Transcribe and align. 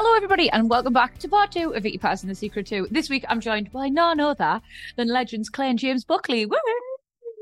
Hello, 0.00 0.14
everybody, 0.14 0.48
and 0.50 0.70
welcome 0.70 0.92
back 0.92 1.18
to 1.18 1.28
part 1.28 1.50
two 1.50 1.74
of 1.74 1.82
Vicky 1.82 1.98
Pattison 1.98 2.28
the 2.28 2.34
Secret 2.36 2.66
To. 2.68 2.86
This 2.88 3.10
week, 3.10 3.24
I'm 3.28 3.40
joined 3.40 3.72
by 3.72 3.88
none 3.88 4.20
other 4.20 4.60
than 4.96 5.08
Legends 5.08 5.48
Clair 5.48 5.70
and 5.70 5.78
James 5.78 6.04
Buckley. 6.04 6.46
Woo! 6.46 6.56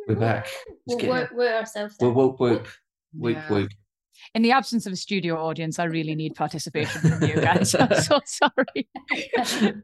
We're 0.09 0.15
back. 0.15 0.49
We'll 0.87 0.97
Let's 0.97 1.03
get- 1.03 1.11
work, 1.11 1.33
work 1.33 1.55
ourselves 1.55 1.97
Whoop, 2.01 2.11
out. 2.13 2.17
whoop, 2.17 2.41
whoop. 2.41 2.69
Whoop, 3.13 3.37
Yeah. 3.37 3.49
whoop. 3.51 3.71
In 4.35 4.41
the 4.41 4.53
absence 4.53 4.87
of 4.87 4.93
a 4.95 4.97
studio 4.97 5.37
audience, 5.37 5.79
I 5.79 5.85
really 5.85 6.15
need 6.15 6.35
participation 6.35 7.03
from 7.03 7.23
you 7.29 7.35
guys. 7.43 7.75
I'm 7.75 7.95
so 8.01 8.21
sorry. 8.25 8.89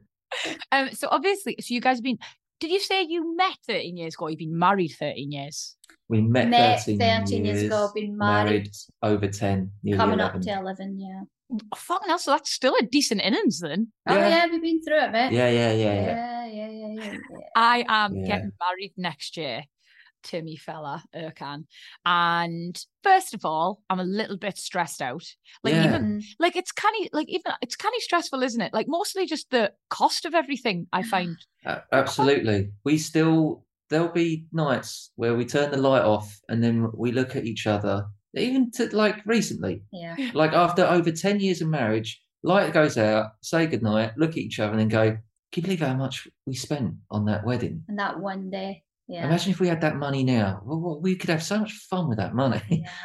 um, 0.73 0.91
so, 0.93 1.09
obviously, 1.11 1.57
so 1.61 1.75
you 1.75 1.81
guys 1.83 1.99
have 1.99 2.05
been. 2.05 2.19
Did 2.59 2.71
you 2.71 2.81
say 2.81 3.03
you 3.03 3.37
met 3.37 3.59
13 3.67 3.99
years 3.99 4.15
ago? 4.15 4.29
You've 4.29 4.39
been 4.39 4.59
married 4.59 4.93
13 4.99 5.31
years. 5.31 5.77
We 6.09 6.23
met, 6.23 6.49
Met 6.49 6.79
13, 6.81 6.99
13 6.99 7.45
years 7.45 7.63
ago, 7.65 7.91
been 7.95 8.17
married. 8.17 8.71
over 9.03 9.29
10, 9.29 9.71
Coming 9.95 10.21
11. 10.21 10.21
up 10.21 10.41
to 10.41 10.59
11, 10.59 10.99
yeah. 11.01 11.23
Oh, 11.53 11.59
fucking 11.77 12.09
hell, 12.09 12.19
so 12.19 12.31
that's 12.33 12.51
still 12.51 12.75
a 12.81 12.83
decent 12.85 13.21
innings 13.21 13.61
then. 13.61 13.93
Oh, 14.09 14.15
Yeah. 14.17 14.29
yeah, 14.29 14.47
we've 14.51 14.63
been 14.63 14.83
through 14.83 14.99
it, 15.01 15.13
mate. 15.13 15.33
Yeah, 15.33 15.51
yeah, 15.51 15.73
yeah, 15.73 15.95
yeah. 15.95 16.07
yeah, 16.07 16.47
yeah, 16.47 16.69
yeah, 16.69 16.89
yeah, 16.89 17.13
yeah. 17.13 17.39
I 17.57 17.85
am 17.89 18.17
Yeah. 18.17 18.27
getting 18.27 18.53
married 18.61 18.93
next 18.97 19.37
year 19.37 19.65
to 20.25 20.41
me 20.41 20.57
fella 20.57 21.03
Ercan. 21.15 21.65
And 22.07 22.81
first 23.03 23.35
of 23.35 23.45
all, 23.45 23.83
I'm 23.91 23.99
a 24.01 24.05
little 24.05 24.37
bit 24.37 24.57
stressed 24.57 25.03
out. 25.03 25.25
Like 25.65 25.75
Yeah. 25.75 25.85
even 25.89 26.03
Mm. 26.21 26.25
like 26.39 26.55
it's 26.57 26.73
kind 26.73 26.95
of 27.05 27.09
like 27.13 27.29
even 27.29 27.53
it's 27.61 27.77
kind 27.77 27.93
of 27.97 28.03
stressful, 28.03 28.43
isn't 28.43 28.61
it? 28.61 28.73
Like 28.73 28.87
mostly 28.89 29.27
just 29.27 29.51
the 29.51 29.73
cost 29.91 30.25
of 30.25 30.35
everything. 30.35 30.87
I 30.93 31.03
find 31.15 31.37
A- 31.67 31.83
Absolutely. 31.93 32.71
We 32.85 32.99
still, 32.99 33.65
there'll 33.91 34.09
be 34.13 34.47
nights 34.53 35.11
where 35.17 35.35
we 35.35 35.45
turn 35.45 35.71
the 35.71 35.77
light 35.77 36.03
off 36.05 36.41
and 36.49 36.63
then 36.63 36.89
we 36.95 37.11
look 37.13 37.35
at 37.37 37.45
each 37.45 37.67
other, 37.67 38.07
even 38.35 38.71
to 38.73 38.95
like 38.97 39.17
recently, 39.27 39.83
Yeah. 39.93 40.17
like 40.35 40.53
after 40.53 40.85
over 40.87 41.11
10 41.11 41.41
years 41.41 41.61
of 41.61 41.69
marriage, 41.69 42.23
light 42.43 42.73
goes 42.73 42.97
out, 42.99 43.33
say 43.43 43.67
goodnight, 43.67 44.13
look 44.17 44.31
at 44.31 44.39
each 44.39 44.59
other 44.61 44.71
and 44.73 44.81
then 44.81 44.89
go, 44.89 45.11
can 45.53 45.61
you 45.61 45.63
believe 45.63 45.81
how 45.81 45.95
much 45.95 46.27
we 46.47 46.55
spent 46.55 46.95
on 47.11 47.27
that 47.27 47.45
wedding? 47.45 47.85
And 47.89 47.99
that 47.99 48.19
one 48.19 48.51
day. 48.51 48.83
Yeah. 49.09 49.27
Imagine 49.27 49.53
if 49.53 49.61
we 49.61 49.69
had 49.69 49.83
that 49.83 49.97
money 49.97 50.25
now. 50.25 50.63
Well, 50.65 50.81
well, 50.81 51.01
we 51.01 51.17
could 51.17 51.29
have 51.31 51.43
so 51.43 51.59
much 51.61 51.73
fun 51.73 52.09
with 52.09 52.19
that 52.19 52.35
money. 52.35 52.63
yeah. 52.71 52.89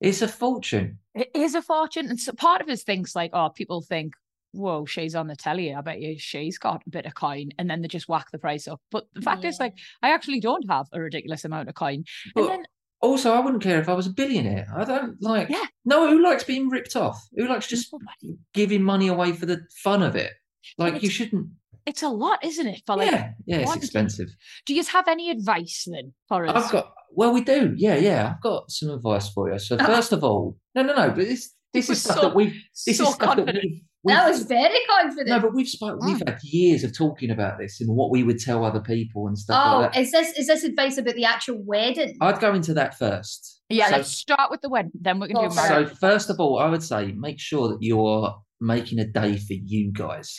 It's 0.00 0.22
a 0.22 0.28
fortune. 0.28 0.98
it 1.14 1.28
is 1.34 1.54
a 1.54 1.60
fortune. 1.60 2.06
And 2.08 2.18
so 2.18 2.32
part 2.32 2.62
of 2.62 2.68
us 2.70 2.82
thinks 2.84 3.14
like, 3.14 3.32
oh, 3.34 3.50
people 3.50 3.82
think, 3.82 4.14
whoa, 4.52 4.86
she's 4.86 5.14
on 5.14 5.26
the 5.26 5.36
telly. 5.36 5.74
I 5.74 5.82
bet 5.82 6.00
you 6.00 6.18
she's 6.18 6.56
got 6.56 6.82
a 6.86 6.90
bit 6.90 7.04
of 7.04 7.14
coin, 7.14 7.50
and 7.58 7.68
then 7.68 7.82
they 7.82 7.88
just 7.88 8.08
whack 8.08 8.30
the 8.32 8.38
price 8.38 8.66
up. 8.66 8.80
But 8.90 9.04
the 9.12 9.20
fact 9.20 9.44
is, 9.44 9.60
like, 9.60 9.74
I 10.02 10.14
actually 10.14 10.40
don't 10.40 10.64
have 10.70 10.86
a 10.94 11.00
ridiculous 11.00 11.44
amount 11.44 11.68
of 11.68 11.74
coin. 11.74 12.04
But 12.34 12.40
And 12.44 12.50
then 12.50 12.64
also, 13.00 13.32
I 13.32 13.40
wouldn't 13.40 13.62
care 13.62 13.80
if 13.80 13.88
I 13.88 13.94
was 13.94 14.06
a 14.06 14.12
billionaire. 14.12 14.66
I 14.76 14.84
don't 14.84 15.20
like. 15.22 15.48
Yeah. 15.48 15.64
No, 15.84 16.08
who 16.08 16.22
likes 16.22 16.44
being 16.44 16.68
ripped 16.68 16.96
off? 16.96 17.18
Who 17.36 17.48
likes 17.48 17.66
just 17.66 17.92
Nobody. 17.92 18.38
giving 18.52 18.82
money 18.82 19.08
away 19.08 19.32
for 19.32 19.46
the 19.46 19.62
fun 19.82 20.02
of 20.02 20.16
it? 20.16 20.32
Like 20.78 21.02
you 21.02 21.10
shouldn't. 21.10 21.48
it's 21.86 22.02
a 22.02 22.08
lot, 22.08 22.44
isn't 22.44 22.66
it? 22.66 22.82
For 22.86 22.96
like, 22.96 23.10
yeah, 23.10 23.30
yeah, 23.46 23.58
it's 23.58 23.74
expensive. 23.76 24.28
do 24.66 24.74
you 24.74 24.84
have 24.84 25.08
any 25.08 25.30
advice 25.30 25.86
then 25.90 26.12
for 26.28 26.46
us? 26.46 26.66
I've 26.66 26.72
got. 26.72 26.92
Well, 27.12 27.32
we 27.32 27.42
do. 27.42 27.72
Yeah, 27.76 27.96
yeah. 27.96 28.34
I've 28.36 28.42
got 28.42 28.70
some 28.70 28.90
advice 28.90 29.28
for 29.30 29.50
you. 29.50 29.58
So 29.58 29.76
first 29.94 30.12
of 30.12 30.22
all, 30.22 30.56
no, 30.74 30.82
no, 30.82 30.94
no. 30.94 31.08
But 31.08 31.26
this 31.26 31.54
this 31.72 31.88
is 31.90 32.02
stuff 32.02 32.16
so- 32.16 32.22
that 32.28 32.34
we've. 32.34 32.54
This 32.86 32.98
so 32.98 33.04
is 33.04 33.14
stuff 33.14 33.18
that 33.18 33.26
confident. 33.26 33.64
we've. 33.64 33.72
we've 33.72 33.82
That 34.04 34.28
was 34.28 34.42
very 34.44 34.78
confident. 34.88 35.28
no, 35.28 35.40
but 35.40 35.54
we've 35.54 35.68
spoke, 35.68 36.00
we've 36.02 36.16
mm. 36.16 36.28
had 36.28 36.38
years 36.42 36.84
of 36.84 36.96
talking 36.96 37.30
about 37.30 37.58
this 37.58 37.80
and 37.80 37.94
what 37.94 38.10
we 38.10 38.22
would 38.22 38.38
tell 38.38 38.64
other 38.64 38.80
people 38.80 39.26
and 39.26 39.36
stuff 39.36 39.62
oh, 39.62 39.80
like 39.80 39.92
that. 39.92 40.00
is 40.00 40.10
this 40.10 40.38
is 40.38 40.46
this 40.46 40.64
advice 40.64 40.96
about 40.96 41.14
the 41.14 41.24
actual 41.24 41.58
wedding? 41.64 42.16
I'd 42.20 42.40
go 42.40 42.54
into 42.54 42.74
that 42.74 42.98
first. 42.98 43.60
Yeah, 43.68 43.90
So- 43.90 43.96
let's 43.96 44.10
start 44.10 44.50
with 44.50 44.62
the 44.62 44.70
wedding, 44.70 44.92
then 45.00 45.20
we 45.20 45.28
can 45.28 45.36
Go 45.36 45.48
do 45.48 45.48
oh, 45.52 45.54
marriage. 45.54 45.88
So 45.90 45.94
first 45.96 46.30
of 46.30 46.40
all, 46.40 46.58
I 46.58 46.68
would 46.68 46.82
say 46.82 47.12
make 47.12 47.38
sure 47.38 47.68
that 47.68 47.78
you're 47.80 48.34
making 48.60 48.98
a 48.98 49.06
day 49.06 49.36
for 49.36 49.54
you 49.54 49.92
guys 49.92 50.36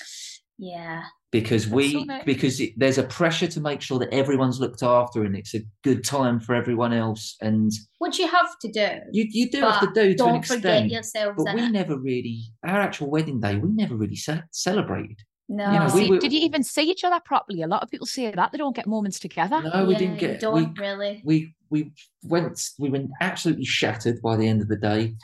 yeah. 0.62 1.04
because 1.32 1.68
we 1.68 2.08
because 2.26 2.60
it, 2.62 2.72
there's 2.78 2.98
a 2.98 3.04
pressure 3.04 3.48
to 3.48 3.60
make 3.60 3.82
sure 3.82 3.98
that 4.00 4.14
everyone's 4.14 4.60
looked 4.60 4.84
after 4.84 5.24
and 5.24 5.36
it's 5.36 5.56
a 5.56 5.62
good 5.84 6.04
time 6.04 6.40
for 6.40 6.54
everyone 6.56 6.94
else 6.94 7.36
and 7.42 7.72
Which 8.00 8.20
you 8.20 8.28
have 8.28 8.58
to 8.60 8.72
do. 8.72 8.88
you 9.12 9.26
you 9.30 9.50
do 9.50 9.62
have 9.62 9.80
to 9.82 9.88
but 9.88 9.96
do 9.96 10.04
to 10.04 10.10
an 10.12 10.18
don't 10.18 10.46
forget 10.46 10.58
extent. 10.84 10.92
yourselves 10.92 11.44
But 11.44 11.56
we 11.56 11.64
it. 11.64 11.72
never 11.72 11.98
really 11.98 12.44
our 12.64 12.80
actual 12.80 13.10
wedding 13.10 13.40
day 13.42 13.58
we 13.58 13.70
never 13.70 13.96
really 13.96 14.16
ce- 14.16 14.44
celebrated. 14.52 15.18
No. 15.50 15.70
you 15.74 15.80
know, 15.80 15.90
we 15.96 16.10
were- 16.10 16.20
did 16.20 16.32
you 16.32 16.40
even 16.42 16.64
see 16.64 16.84
each 16.90 17.04
other 17.04 17.20
properly? 17.26 17.62
A 17.62 17.68
lot 17.68 17.84
of 17.84 17.90
people 17.90 18.08
say 18.08 18.32
that 18.32 18.52
they 18.54 18.58
don't 18.58 18.76
get 18.76 18.88
moments 18.88 19.20
together. 19.20 19.62
No, 19.62 19.86
we 19.86 19.94
Yeah, 19.94 20.00
didn't 20.00 20.20
get 20.20 20.40
don't 20.40 20.56
we, 20.78 20.82
really. 20.82 21.22
we 21.26 21.56
we 21.70 21.92
went 22.24 22.70
we 22.80 22.90
were 22.90 23.04
absolutely 23.20 23.66
shattered 23.66 24.22
by 24.22 24.38
the 24.38 24.48
end 24.48 24.62
of 24.62 24.68
the 24.70 24.78
day. 24.78 25.16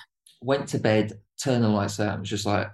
Went 0.41 0.67
to 0.69 0.79
bed, 0.79 1.13
turned 1.41 1.63
the 1.63 1.69
lights 1.69 1.99
out, 1.99 2.11
and 2.13 2.19
was 2.21 2.29
just 2.29 2.45
like 2.45 2.67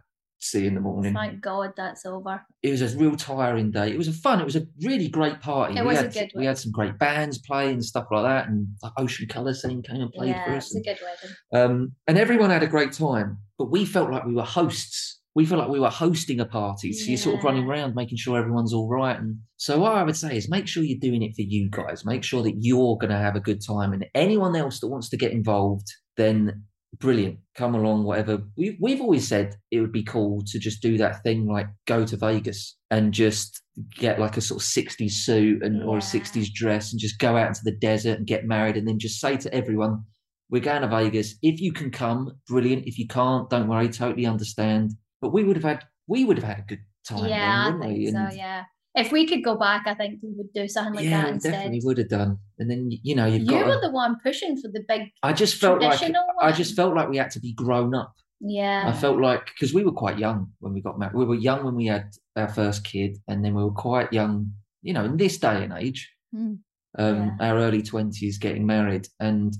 see 0.43 0.65
in 0.67 0.75
the 0.75 0.81
morning. 0.81 1.13
Thank 1.13 1.41
God 1.41 1.71
that's 1.75 2.05
over. 2.05 2.41
it 2.61 2.71
was 2.71 2.81
a 2.81 2.97
real 2.97 3.15
tiring 3.15 3.71
day. 3.71 3.91
It 3.91 3.97
was 3.97 4.07
a 4.07 4.13
fun. 4.13 4.39
It 4.41 4.45
was 4.45 4.55
a 4.55 4.65
really 4.81 5.07
great 5.09 5.41
party. 5.41 5.77
It 5.77 5.81
we 5.81 5.87
was 5.87 5.99
a 5.99 6.03
had 6.03 6.13
good 6.13 6.31
we 6.35 6.45
had 6.45 6.57
some 6.57 6.71
great 6.71 6.97
bands 6.99 7.37
playing 7.39 7.73
and 7.73 7.85
stuff 7.85 8.07
like 8.11 8.23
that, 8.23 8.47
and 8.47 8.67
the 8.81 8.91
Ocean 8.97 9.27
Colour 9.27 9.53
scene 9.53 9.81
came 9.81 10.01
and 10.01 10.11
played 10.11 10.29
yeah, 10.29 10.45
for 10.45 10.51
us. 10.51 10.73
a 10.73 10.77
And, 10.77 10.85
good 10.85 10.97
wedding. 11.01 11.71
um, 11.71 11.91
and 12.07 12.17
everyone 12.17 12.49
had 12.49 12.63
a 12.63 12.67
great 12.67 12.91
time. 12.91 13.37
But 13.57 13.71
we 13.71 13.85
felt 13.85 14.11
like 14.11 14.25
we 14.25 14.33
were 14.35 14.43
hosts. 14.43 15.19
We 15.35 15.45
felt 15.47 15.61
like 15.61 15.69
we 15.71 15.79
were 15.79 15.89
hosting 15.89 16.39
a 16.39 16.45
party. 16.45 16.93
So 16.93 17.07
you're 17.09 17.17
sort 17.17 17.37
of 17.39 17.43
running 17.43 17.65
around 17.67 17.95
making 17.95 18.19
sure 18.19 18.37
everyone's 18.37 18.71
all 18.71 18.87
right. 18.87 19.17
And 19.19 19.37
so 19.57 19.79
what 19.79 19.93
I 19.93 20.03
would 20.03 20.15
say 20.15 20.37
is 20.37 20.47
make 20.47 20.67
sure 20.67 20.83
you're 20.83 20.99
doing 20.99 21.23
it 21.23 21.33
for 21.35 21.41
you 21.41 21.69
guys. 21.71 22.05
Make 22.05 22.23
sure 22.23 22.43
that 22.43 22.53
you're 22.59 22.97
going 22.99 23.09
to 23.09 23.17
have 23.17 23.35
a 23.35 23.39
good 23.39 23.59
time. 23.65 23.93
And 23.93 24.05
anyone 24.13 24.55
else 24.55 24.79
that 24.81 24.89
wants 24.89 25.09
to 25.09 25.17
get 25.17 25.31
involved, 25.31 25.87
then 26.17 26.65
brilliant. 26.99 27.39
Come 27.55 27.75
along, 27.75 28.03
whatever. 28.03 28.43
We've, 28.57 28.77
we've 28.79 29.01
always 29.01 29.27
said 29.27 29.55
it 29.71 29.79
would 29.79 29.91
be 29.91 30.03
cool 30.03 30.41
to 30.47 30.59
just 30.59 30.81
do 30.81 30.97
that 30.97 31.23
thing 31.23 31.47
like 31.47 31.67
go 31.87 32.05
to 32.05 32.17
Vegas 32.17 32.77
and 32.91 33.13
just 33.13 33.61
get 33.95 34.19
like 34.19 34.37
a 34.37 34.41
sort 34.41 34.61
of 34.61 34.67
60s 34.67 35.11
suit 35.11 35.63
and 35.63 35.83
or 35.83 35.97
a 35.97 36.01
60s 36.01 36.51
dress 36.53 36.91
and 36.91 36.99
just 36.99 37.19
go 37.19 37.37
out 37.37 37.47
into 37.47 37.61
the 37.63 37.75
desert 37.75 38.17
and 38.17 38.27
get 38.27 38.45
married 38.45 38.77
and 38.77 38.87
then 38.87 38.99
just 38.99 39.19
say 39.19 39.37
to 39.37 39.53
everyone, 39.53 40.03
we're 40.49 40.61
going 40.61 40.81
to 40.81 40.87
Vegas. 40.87 41.35
If 41.41 41.59
you 41.59 41.73
can 41.73 41.89
come, 41.89 42.31
brilliant. 42.47 42.85
If 42.85 42.99
you 42.99 43.07
can't, 43.07 43.49
don't 43.49 43.67
worry, 43.67 43.89
totally 43.89 44.25
understand. 44.25 44.93
But 45.21 45.33
we 45.33 45.43
would 45.43 45.55
have 45.55 45.63
had 45.63 45.83
we 46.07 46.25
would 46.25 46.37
have 46.37 46.47
had 46.47 46.59
a 46.59 46.67
good 46.67 46.81
time. 47.07 47.29
yeah, 47.29 47.63
then, 47.63 47.79
wouldn't 47.79 47.95
think 47.95 48.05
we? 48.05 48.11
so. 48.11 48.37
Yeah. 48.37 48.63
If 48.95 49.11
we 49.11 49.25
could 49.27 49.43
go 49.43 49.55
back, 49.57 49.83
I 49.87 49.95
think 49.95 50.19
we 50.21 50.29
would 50.37 50.53
do 50.53 50.67
something 50.67 50.93
like 50.95 51.05
yeah, 51.05 51.21
that 51.21 51.25
we 51.27 51.31
instead. 51.33 51.51
definitely 51.51 51.81
would 51.83 51.97
have 51.97 52.09
done. 52.09 52.37
And 52.59 52.69
then 52.69 52.91
you 52.91 53.15
know 53.15 53.25
you've 53.25 53.41
You 53.43 53.49
got. 53.59 53.65
were 53.67 53.81
the 53.81 53.89
one 53.91 54.17
pushing 54.21 54.55
for 54.61 54.67
the 54.69 54.83
big 54.87 55.09
I 55.23 55.33
just 55.33 55.55
felt 55.55 55.81
like 55.81 55.97
traditional 55.97 56.23
I 56.41 56.51
just 56.51 56.75
felt 56.75 56.95
like 56.95 57.09
we 57.09 57.17
had 57.17 57.31
to 57.31 57.39
be 57.39 57.53
grown 57.53 57.95
up. 57.95 58.13
Yeah. 58.39 58.83
I 58.87 58.91
felt 58.93 59.19
like 59.19 59.47
because 59.47 59.73
we 59.73 59.83
were 59.83 59.91
quite 59.93 60.19
young 60.19 60.51
when 60.59 60.73
we 60.73 60.81
got 60.81 60.99
married. 60.99 61.15
We 61.15 61.25
were 61.25 61.35
young 61.35 61.63
when 61.63 61.75
we 61.75 61.87
had 61.87 62.11
our 62.35 62.49
first 62.49 62.83
kid, 62.83 63.17
and 63.27 63.43
then 63.43 63.55
we 63.55 63.63
were 63.63 63.71
quite 63.71 64.11
young, 64.13 64.51
you 64.81 64.93
know, 64.93 65.05
in 65.05 65.17
this 65.17 65.37
day 65.37 65.63
and 65.63 65.73
age, 65.73 66.09
Mm. 66.35 66.57
um, 66.97 67.37
our 67.39 67.57
early 67.57 67.81
twenties, 67.83 68.37
getting 68.39 68.65
married, 68.65 69.07
and 69.19 69.55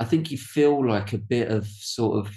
I 0.00 0.04
think 0.04 0.30
you 0.30 0.38
feel 0.38 0.86
like 0.88 1.12
a 1.12 1.18
bit 1.18 1.48
of 1.50 1.66
sort 1.66 2.18
of 2.18 2.32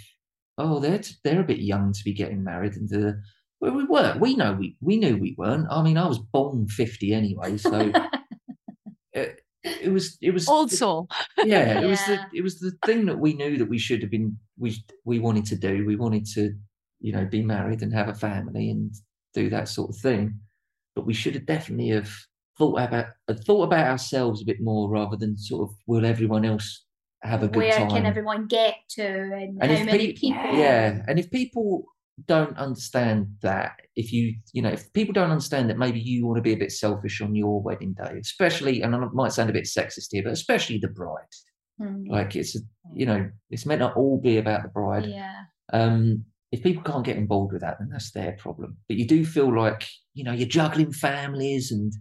oh, 0.58 0.80
they're 0.80 1.02
they're 1.24 1.42
a 1.42 1.46
bit 1.46 1.60
young 1.60 1.94
to 1.94 2.04
be 2.04 2.14
getting 2.14 2.44
married, 2.44 2.76
and 2.76 2.88
the 2.90 3.22
well, 3.62 3.74
we 3.74 3.86
weren't. 3.86 4.20
We 4.20 4.36
know 4.36 4.54
we 4.54 4.76
we 4.82 4.98
knew 4.98 5.18
we 5.18 5.36
weren't. 5.38 5.68
I 5.70 5.82
mean, 5.84 5.98
I 5.98 6.08
was 6.08 6.20
born 6.20 6.68
fifty 6.68 7.14
anyway, 7.14 7.58
so 7.58 7.92
it, 9.14 9.42
it 9.64 9.92
was 9.92 10.18
it 10.22 10.32
was 10.32 10.48
Old 10.48 10.72
soul. 10.72 11.08
yeah, 11.44 11.80
it 11.80 11.86
was 11.88 12.04
the 12.06 12.20
it 12.34 12.42
was 12.42 12.60
the 12.60 12.72
thing 12.86 13.06
that 13.06 13.20
we 13.20 13.34
knew 13.34 13.58
that 13.58 13.70
we 13.70 13.78
should 13.78 14.02
have 14.02 14.12
been 14.12 14.38
we 14.58 14.76
we 15.06 15.20
wanted 15.20 15.46
to 15.46 15.56
do. 15.56 15.86
We 15.86 15.96
wanted 15.96 16.26
to, 16.34 16.54
you 17.00 17.14
know, 17.14 17.26
be 17.26 17.44
married 17.44 17.82
and 17.82 17.94
have 17.94 18.10
a 18.10 18.16
family 18.16 18.70
and 18.70 18.94
do 19.34 19.50
that 19.50 19.70
sort 19.70 19.92
of 19.92 19.98
thing. 19.98 20.40
But 20.96 21.06
we 21.06 21.14
should 21.14 21.36
have 21.36 21.46
definitely 21.46 21.90
have 21.90 22.12
thought 22.58 22.80
about 22.82 23.06
uh, 23.28 23.36
thought 23.36 23.64
about 23.64 23.88
ourselves 23.88 24.42
a 24.42 24.46
bit 24.46 24.62
more 24.62 24.90
rather 24.90 25.16
than 25.18 25.38
sort 25.38 25.70
of 25.70 25.76
will 25.88 26.06
everyone 26.06 26.46
else 26.46 26.86
have 27.24 27.44
a 27.44 27.48
good 27.48 27.58
Where 27.58 27.72
time? 27.78 27.90
can 27.90 28.06
everyone 28.08 28.48
get 28.48 28.76
to 28.90 29.06
and, 29.06 29.60
And 29.62 29.72
how 29.72 29.84
many 29.86 30.08
pe- 30.08 30.14
people? 30.14 30.58
yeah, 30.58 31.04
and 31.08 31.20
if 31.20 31.30
people 31.30 31.86
don't 32.28 32.58
understand 32.58 33.28
that, 33.42 33.74
if 33.96 34.12
you 34.12 34.36
you 34.54 34.62
know 34.62 34.70
if 34.70 34.92
people 34.94 35.14
don't 35.14 35.32
understand 35.32 35.70
that 35.70 35.78
maybe 35.78 36.00
you 36.00 36.26
want 36.26 36.38
to 36.38 36.42
be 36.42 36.54
a 36.54 36.58
bit 36.58 36.72
selfish 36.72 37.22
on 37.22 37.36
your 37.36 37.62
wedding 37.62 37.94
day, 37.94 38.18
especially 38.20 38.82
and 38.82 38.96
I 38.96 39.00
might 39.14 39.34
sound 39.34 39.50
a 39.50 39.54
bit 39.54 39.66
sexist 39.66 40.08
here, 40.12 40.24
but 40.24 40.34
especially 40.34 40.78
the 40.78 40.88
bride. 40.88 41.24
Hmm. 41.80 42.04
Like 42.08 42.36
it's 42.36 42.56
a, 42.56 42.60
you 42.94 43.06
know 43.06 43.30
it's 43.50 43.66
meant 43.66 43.82
to 43.82 43.92
all 43.94 44.20
be 44.20 44.38
about 44.38 44.64
the 44.64 44.70
bride. 44.70 45.06
Yeah. 45.06 45.44
Um, 45.74 46.26
if 46.52 46.64
people 46.64 46.84
can't 46.84 47.06
get 47.06 47.16
involved 47.18 47.54
with 47.54 47.62
that, 47.62 47.78
then 47.80 47.90
that's 47.90 48.12
their 48.12 48.34
problem. 48.34 48.78
But 48.88 48.98
you 48.98 49.08
do 49.08 49.26
feel 49.26 49.56
like 49.56 49.88
you 50.14 50.24
know 50.24 50.34
you're 50.34 50.48
juggling 50.48 50.92
families 50.92 51.72
and 51.72 51.94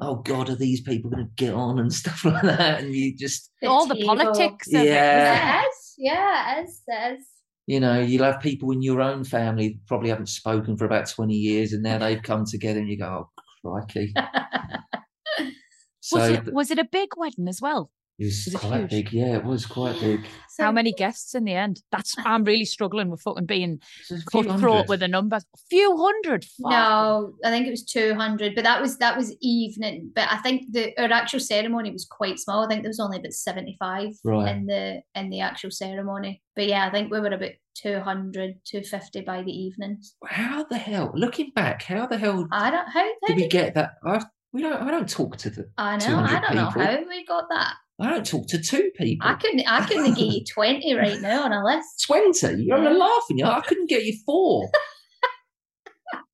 oh 0.00 0.16
god, 0.16 0.48
are 0.48 0.56
these 0.56 0.80
people 0.80 1.10
going 1.10 1.24
to 1.24 1.32
get 1.36 1.54
on 1.54 1.78
and 1.78 1.92
stuff 2.02 2.24
like 2.24 2.42
that? 2.42 2.80
And 2.80 2.94
you 2.94 3.16
just 3.16 3.50
All 3.64 3.86
the 3.86 3.94
table. 3.94 4.16
politics. 4.16 4.68
Of 4.68 4.80
it, 4.80 4.86
Yeah. 4.86 4.92
Yeah, 5.34 5.62
it 5.62 5.66
is. 5.66 5.94
Yeah, 5.98 6.60
it 6.60 7.18
is. 7.18 7.26
You 7.68 7.80
know 7.80 8.00
you'll 8.00 8.24
have 8.24 8.40
people 8.40 8.70
in 8.70 8.80
your 8.80 9.02
own 9.02 9.24
family 9.24 9.78
probably 9.86 10.08
haven't 10.08 10.30
spoken 10.30 10.78
for 10.78 10.86
about 10.86 11.06
20 11.06 11.34
years 11.34 11.74
and 11.74 11.82
now 11.82 11.98
they've 11.98 12.22
come 12.22 12.46
together 12.46 12.80
and 12.80 12.88
you 12.88 12.96
go 12.96 13.28
oh 13.66 13.80
crikey 13.90 14.14
so 16.00 16.18
Was 16.18 16.30
it, 16.30 16.52
was 16.54 16.70
it 16.70 16.78
a 16.78 16.88
big 16.90 17.10
wedding 17.18 17.46
as 17.46 17.60
well? 17.60 17.90
It 18.18 18.24
was 18.24 18.48
was 18.52 18.60
quite 18.60 18.78
huge? 18.80 18.90
big 18.90 19.12
yeah 19.12 19.36
it 19.36 19.44
was 19.44 19.64
quite 19.66 19.98
big 20.00 20.20
How 20.58 20.70
So- 20.70 20.72
many 20.72 20.92
guests 20.92 21.34
in 21.36 21.44
the 21.44 21.54
end? 21.54 21.80
That's 21.92 22.16
I'm 22.24 22.42
really 22.44 22.64
struggling 22.64 23.10
with 23.10 23.20
fucking 23.22 23.46
being 23.46 23.80
It 24.10 24.12
was 24.12 24.24
cutthroat 24.24 24.88
with 24.88 25.00
the 25.00 25.06
numbers. 25.08 25.44
A 25.54 25.58
few 25.70 25.96
hundred. 25.96 26.44
Fuck. 26.44 26.70
No, 26.72 27.34
I 27.44 27.50
think 27.50 27.66
it 27.68 27.70
was 27.70 27.84
two 27.84 28.14
hundred, 28.14 28.54
but 28.56 28.64
that 28.64 28.80
was 28.80 28.98
that 28.98 29.16
was 29.16 29.36
evening. 29.40 30.10
But 30.16 30.26
I 30.32 30.38
think 30.38 30.72
the 30.72 30.98
our 31.00 31.12
actual 31.12 31.38
ceremony 31.40 31.92
was 31.92 32.06
quite 32.10 32.38
small. 32.40 32.64
I 32.64 32.68
think 32.68 32.82
there 32.82 32.90
was 32.90 32.98
only 32.98 33.18
about 33.18 33.32
seventy 33.34 33.76
five 33.78 34.10
Right. 34.24 34.50
in 34.56 34.66
the 34.66 35.00
in 35.14 35.30
the 35.30 35.40
actual 35.40 35.70
ceremony. 35.70 36.42
But 36.56 36.66
yeah, 36.66 36.86
I 36.86 36.90
think 36.90 37.12
we 37.12 37.20
were 37.20 37.28
about 37.28 37.52
200, 37.76 38.56
250 38.64 39.20
by 39.20 39.42
the 39.42 39.52
evening. 39.52 40.02
how 40.26 40.64
the 40.64 40.76
hell 40.78 41.12
looking 41.14 41.52
back 41.54 41.82
how 41.84 42.06
the 42.06 42.18
hell 42.18 42.48
I 42.50 42.70
don't 42.72 42.88
how, 42.88 43.00
how 43.04 43.26
did 43.28 43.36
we 43.36 43.46
get 43.46 43.74
that 43.74 43.92
I, 44.04 44.24
we 44.52 44.62
don't 44.62 44.82
i 44.82 44.90
don't 44.90 45.08
talk 45.08 45.36
to 45.38 45.50
the 45.50 45.70
I 45.78 45.96
know 45.98 46.18
I 46.18 46.40
200 46.40 46.40
don't 46.42 46.54
know 46.56 46.66
people? 46.66 46.82
how 46.82 47.08
we 47.08 47.24
got 47.24 47.44
that. 47.50 47.74
I 48.00 48.10
don't 48.10 48.26
talk 48.26 48.46
to 48.48 48.60
two 48.62 48.90
people 48.96 49.26
I 49.26 49.34
couldn't 49.34 49.60
I 49.66 49.86
couldn't 49.86 50.14
get 50.20 50.26
you 50.26 50.44
twenty 50.44 50.94
right 50.94 51.20
now 51.20 51.44
on 51.44 51.52
a 51.52 51.64
list. 51.64 52.04
20 52.06 52.62
you're 52.64 52.82
Yeah. 52.82 52.90
laughing 52.90 53.42
i 53.44 53.60
couldn't 53.60 53.88
get 53.88 54.04
you 54.04 54.16
four 54.24 54.70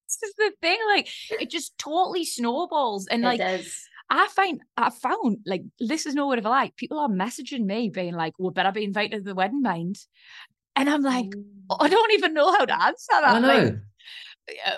This 0.07 0.31
is 0.31 0.35
the 0.37 0.53
thing. 0.63 0.79
Like 0.89 1.09
it 1.41 1.51
just 1.51 1.77
totally 1.77 2.25
snowballs, 2.25 3.09
and 3.09 3.23
like 3.23 3.41
it 3.41 3.61
is. 3.61 3.83
I 4.11 4.29
find 4.29 4.61
I 4.77 4.91
found 4.91 5.39
like 5.45 5.63
this 5.81 6.07
is 6.07 6.15
no 6.15 6.29
word 6.29 6.39
of 6.39 6.47
a 6.47 6.49
lie. 6.51 6.71
People 6.77 7.01
are 7.01 7.09
messaging 7.09 7.65
me 7.65 7.89
being 7.89 8.15
like, 8.15 8.35
"Well, 8.39 8.53
better 8.53 8.71
be 8.71 8.85
invited 8.85 9.19
to 9.19 9.23
the 9.25 9.35
wedding, 9.35 9.61
mind." 9.63 9.97
And 10.77 10.89
I'm 10.89 11.03
like, 11.03 11.27
I 11.81 11.89
don't 11.89 12.13
even 12.13 12.33
know 12.33 12.53
how 12.53 12.65
to 12.65 12.83
answer 12.83 13.13
that. 13.13 13.25
i 13.25 13.39
know 13.41 13.49
Like, 13.49 13.75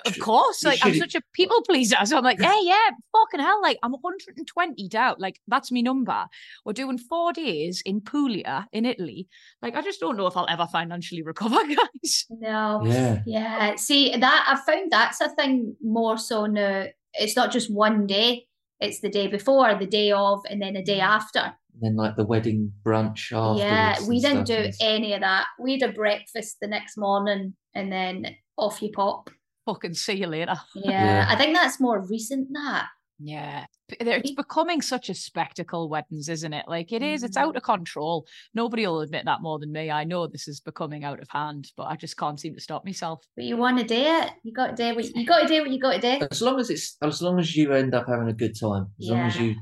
of 0.05 0.17
course, 0.19 0.63
like 0.63 0.79
I'm 0.83 0.95
such 0.95 1.15
a 1.15 1.21
people 1.33 1.61
pleaser. 1.63 1.97
So 2.05 2.17
I'm 2.17 2.23
like, 2.23 2.39
yeah, 2.41 2.59
yeah, 2.61 2.89
fucking 3.11 3.39
hell. 3.39 3.61
Like 3.61 3.77
I'm 3.83 3.91
120 3.91 4.89
out. 4.95 5.19
Like 5.19 5.39
that's 5.47 5.71
my 5.71 5.81
number. 5.81 6.25
We're 6.65 6.73
doing 6.73 6.97
four 6.97 7.33
days 7.33 7.81
in 7.85 8.01
Puglia 8.01 8.67
in 8.71 8.85
Italy. 8.85 9.27
Like 9.61 9.75
I 9.75 9.81
just 9.81 9.99
don't 9.99 10.17
know 10.17 10.27
if 10.27 10.37
I'll 10.37 10.47
ever 10.49 10.67
financially 10.67 11.23
recover, 11.23 11.57
guys. 11.67 12.25
No. 12.29 12.81
yeah 12.85 13.21
Yeah, 13.25 13.75
see 13.75 14.15
that 14.15 14.45
I 14.47 14.71
found 14.71 14.91
that's 14.91 15.21
a 15.21 15.29
thing 15.29 15.75
more 15.83 16.17
so 16.17 16.45
now. 16.45 16.85
It's 17.13 17.35
not 17.35 17.51
just 17.51 17.73
one 17.73 18.05
day; 18.05 18.47
it's 18.79 18.99
the 18.99 19.09
day 19.09 19.27
before, 19.27 19.73
the 19.75 19.87
day 19.87 20.11
of, 20.11 20.41
and 20.49 20.61
then 20.61 20.73
the 20.73 20.83
day 20.83 20.99
mm. 20.99 21.03
after. 21.03 21.39
and 21.73 21.81
then 21.81 21.95
like 21.95 22.15
the 22.15 22.25
wedding 22.25 22.71
brunch 22.83 23.31
afterwards 23.31 23.59
yeah, 23.59 23.99
we 24.07 24.19
didn't 24.21 24.45
do 24.45 24.55
and- 24.55 24.73
any 24.81 25.13
of 25.13 25.21
that. 25.21 25.47
We 25.59 25.79
had 25.79 25.89
a 25.89 25.93
breakfast 25.93 26.57
the 26.61 26.67
next 26.67 26.97
morning, 26.97 27.55
and 27.73 27.91
then 27.91 28.35
off 28.57 28.81
you 28.81 28.91
pop. 28.91 29.29
Fucking 29.67 29.93
see 29.93 30.13
you 30.13 30.27
later. 30.27 30.55
Yeah, 30.75 30.91
Yeah. 30.91 31.25
I 31.29 31.35
think 31.35 31.55
that's 31.55 31.79
more 31.79 31.99
recent. 32.07 32.47
That 32.53 32.87
Yeah. 33.19 33.65
P- 33.89 33.97
It's 33.99 34.31
becoming 34.31 34.81
such 34.81 35.09
a 35.09 35.13
spectacle, 35.13 35.89
weddings, 35.89 36.29
isn't 36.29 36.53
it? 36.53 36.65
Like 36.67 36.91
it 36.91 37.01
is, 37.03 37.21
it's 37.23 37.37
Mm. 37.37 37.41
out 37.41 37.55
of 37.57 37.63
control. 37.63 38.25
Nobody 38.53 38.85
will 38.87 39.01
admit 39.01 39.25
that 39.25 39.41
more 39.41 39.59
than 39.59 39.71
me. 39.71 39.91
I 39.91 40.03
know 40.05 40.25
this 40.27 40.47
is 40.47 40.59
becoming 40.61 41.03
out 41.03 41.19
of 41.21 41.27
hand, 41.29 41.65
but 41.77 41.83
I 41.83 41.95
just 41.97 42.17
can't 42.17 42.39
seem 42.39 42.55
to 42.55 42.61
stop 42.61 42.85
myself. 42.85 43.23
but 43.35 43.45
you 43.45 43.57
want 43.57 43.77
to 43.79 43.83
do 43.85 43.95
it. 44.19 44.31
You 44.43 44.53
got 44.53 44.75
to 44.75 44.83
do 44.83 44.95
what 44.95 45.05
you 45.15 45.25
got 45.25 45.41
to 45.41 45.47
do. 45.47 45.61
What 45.61 45.71
you 45.71 45.79
got 45.79 46.01
to 46.01 46.19
do. 46.19 46.27
as 46.31 46.41
long 46.41 46.59
as 46.59 46.69
it's 46.69 46.95
as 47.01 47.21
long 47.21 47.39
as 47.39 47.55
you 47.55 47.73
end 47.73 47.93
up 47.93 48.07
having 48.07 48.29
a 48.29 48.33
good 48.43 48.55
time 48.59 48.87
as 49.01 49.09
long 49.09 49.19
as 49.21 49.37
you 49.39 49.55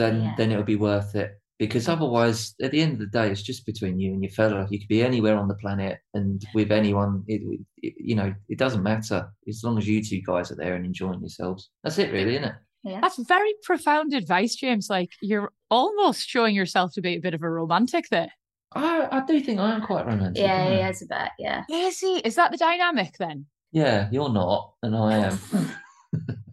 then 0.00 0.22
Yeah. 0.22 0.34
then 0.38 0.50
it'll 0.52 0.64
be 0.64 0.76
worth 0.76 1.14
it 1.14 1.30
because 1.58 1.88
otherwise 1.88 2.54
at 2.62 2.70
the 2.72 2.80
end 2.80 2.92
of 2.94 2.98
the 2.98 3.06
day 3.06 3.30
it's 3.30 3.42
just 3.42 3.64
between 3.66 3.98
you 3.98 4.12
and 4.12 4.22
your 4.22 4.30
fella 4.32 4.66
you 4.70 4.78
could 4.78 4.88
be 4.88 5.02
anywhere 5.02 5.36
on 5.36 5.48
the 5.48 5.54
planet 5.54 5.98
and 6.14 6.44
with 6.54 6.72
anyone 6.72 7.22
it, 7.28 7.40
it 7.82 7.94
you 7.98 8.14
know 8.14 8.34
it 8.48 8.58
doesn't 8.58 8.82
matter 8.82 9.28
as 9.48 9.62
long 9.64 9.78
as 9.78 9.86
you 9.86 10.02
two 10.02 10.20
guys 10.26 10.50
are 10.50 10.56
there 10.56 10.74
and 10.74 10.84
enjoying 10.84 11.20
yourselves 11.20 11.70
that's 11.82 11.98
it 11.98 12.12
really 12.12 12.34
isn't 12.36 12.48
it 12.50 12.54
Yeah. 12.84 13.00
That's 13.00 13.18
very 13.26 13.54
profound 13.62 14.12
advice, 14.12 14.54
James. 14.56 14.86
Like 14.90 15.10
you're 15.22 15.50
almost 15.70 16.28
showing 16.28 16.54
yourself 16.54 16.92
to 16.94 17.00
be 17.00 17.14
a 17.16 17.20
bit 17.26 17.32
of 17.34 17.42
a 17.42 17.48
romantic 17.48 18.04
there. 18.10 18.30
i 18.74 19.08
i 19.16 19.20
do 19.30 19.40
think 19.40 19.58
i 19.60 19.70
am 19.74 19.80
quite 19.80 20.04
romantic 20.06 20.42
Yeah, 20.42 20.58
aren't 20.64 20.74
I? 20.74 20.78
yeah, 20.78 20.88
a 20.88 21.08
bit. 21.14 21.30
Yeah. 21.38 21.60
Is 21.88 21.98
he? 22.04 22.12
Is 22.28 22.34
that 22.34 22.50
the 22.52 22.58
dynamic 22.58 23.12
then? 23.18 23.46
yeah 23.72 24.08
you're 24.12 24.32
not 24.42 24.60
and 24.84 24.94
i 24.94 25.12
am 25.28 25.36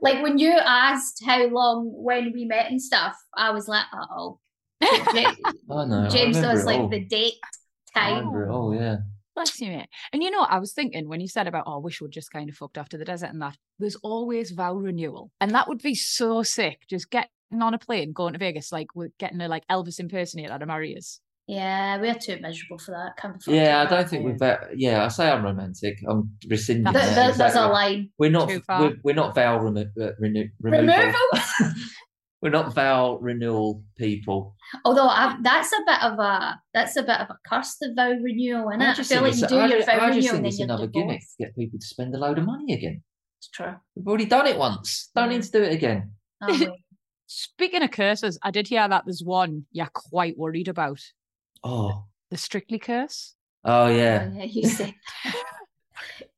Like 0.00 0.22
when 0.22 0.38
you 0.38 0.52
asked 0.52 1.22
how 1.24 1.46
long 1.48 1.92
when 1.92 2.32
we 2.32 2.44
met 2.44 2.70
and 2.70 2.80
stuff, 2.80 3.16
I 3.34 3.50
was 3.50 3.68
like, 3.68 3.84
oh. 3.92 4.38
i 4.82 5.34
know 5.68 6.08
James 6.08 6.36
remember 6.36 6.56
does 6.56 6.64
like 6.64 6.80
all. 6.80 6.88
the 6.88 7.04
date 7.04 7.34
time. 7.94 8.28
Oh 8.50 8.72
yeah 8.72 8.96
Bless 9.34 9.60
you, 9.60 9.70
mate. 9.70 9.88
And 10.12 10.22
you 10.22 10.30
know, 10.30 10.42
I 10.42 10.58
was 10.58 10.72
thinking 10.72 11.08
when 11.08 11.20
you 11.20 11.28
said 11.28 11.46
about, 11.46 11.64
oh, 11.66 11.76
I 11.76 11.78
wish 11.78 12.00
we'd 12.00 12.10
just 12.10 12.30
kind 12.32 12.50
of 12.50 12.56
fucked 12.56 12.76
after 12.76 12.98
the 12.98 13.04
desert 13.04 13.30
and 13.30 13.40
that, 13.40 13.56
there's 13.78 13.96
always 13.96 14.50
vow 14.50 14.74
renewal. 14.74 15.30
And 15.40 15.52
that 15.52 15.68
would 15.68 15.80
be 15.80 15.94
so 15.94 16.42
sick. 16.42 16.80
Just 16.88 17.10
getting 17.10 17.30
on 17.60 17.72
a 17.72 17.78
plane, 17.78 18.12
going 18.12 18.32
to 18.32 18.38
Vegas, 18.38 18.72
like 18.72 18.88
we're 18.94 19.12
getting 19.18 19.40
a 19.40 19.48
like 19.48 19.66
Elvis 19.68 20.00
impersonator 20.00 20.58
to 20.58 20.66
marry 20.66 20.96
us. 20.96 21.20
Yeah, 21.50 21.98
we're 22.00 22.14
too 22.14 22.38
miserable 22.40 22.78
for 22.78 22.92
that. 22.92 23.16
Can't 23.20 23.34
be 23.34 23.40
fucked 23.40 23.56
yeah 23.56 23.82
i 23.82 23.86
don't 23.86 24.08
think 24.08 24.24
we're 24.24 24.38
that 24.38 24.68
yeah 24.76 25.04
i 25.04 25.08
say 25.08 25.28
i'm 25.28 25.42
romantic 25.44 25.98
i'm 26.08 26.30
rescinding 26.48 26.84
That's- 26.84 27.04
Th- 27.06 27.14
that 27.16 27.26
th- 27.26 27.36
There's 27.38 27.54
a 27.56 27.64
exactly. 27.66 27.72
line. 27.72 28.10
We're 28.18 28.30
not. 28.30 28.48
Too. 28.48 28.62
We're, 28.68 28.96
we're 29.02 29.14
not 29.14 29.34
vow 29.34 29.58
remo- 29.58 29.90
uh, 30.00 30.10
renew, 30.20 30.48
removal. 30.60 30.86
Removal? 30.86 31.20
we're 32.42 32.50
not 32.50 32.72
vow 32.74 33.18
renewal 33.20 33.82
people. 33.98 34.54
Although 34.84 35.08
I, 35.08 35.36
that's 35.42 35.72
a 35.72 35.80
bit 35.86 36.02
of 36.02 36.18
a 36.18 36.60
that's 36.72 36.96
a 36.96 37.02
bit 37.02 37.18
of 37.20 37.30
a 37.30 37.36
curse, 37.48 37.76
the 37.80 37.92
vow 37.96 38.12
renewal, 38.22 38.68
isn't 38.70 38.82
it? 38.82 38.88
I, 38.90 38.94
just 38.94 39.10
feel 39.12 39.22
like 39.22 39.36
you 39.36 39.46
do 39.46 39.58
I 39.58 39.66
your 39.66 39.80
ju- 39.80 39.86
vow 39.86 39.92
I 39.92 40.10
just 40.12 40.16
renewal 40.16 40.22
think 40.22 40.34
and 40.36 40.44
then 40.44 40.44
it's 40.46 40.58
you're 40.58 40.64
another 40.66 40.86
gimmick 40.86 41.06
divorced. 41.20 41.36
to 41.38 41.44
get 41.44 41.56
people 41.56 41.78
to 41.80 41.86
spend 41.86 42.14
a 42.14 42.18
load 42.18 42.38
of 42.38 42.44
money 42.46 42.72
again. 42.74 43.02
It's 43.40 43.48
true. 43.48 43.74
We've 43.96 44.06
already 44.06 44.26
done 44.26 44.46
it 44.46 44.56
once. 44.56 45.10
Don't 45.16 45.30
need 45.30 45.42
to 45.42 45.50
do 45.50 45.62
it 45.62 45.72
again. 45.72 46.12
Oh. 46.42 46.76
Speaking 47.26 47.82
of 47.82 47.90
curses, 47.90 48.38
I 48.42 48.50
did 48.50 48.66
hear 48.68 48.88
that 48.88 49.04
there's 49.06 49.22
one 49.24 49.64
you're 49.72 49.88
quite 49.92 50.36
worried 50.36 50.68
about. 50.68 51.00
Oh, 51.62 52.04
The 52.30 52.36
Strictly 52.36 52.78
curse. 52.78 53.34
oh 53.64 53.88
yeah. 53.88 54.28
Oh, 54.30 54.36
yeah, 54.36 54.44
you 54.44 54.68
say. 54.68 54.94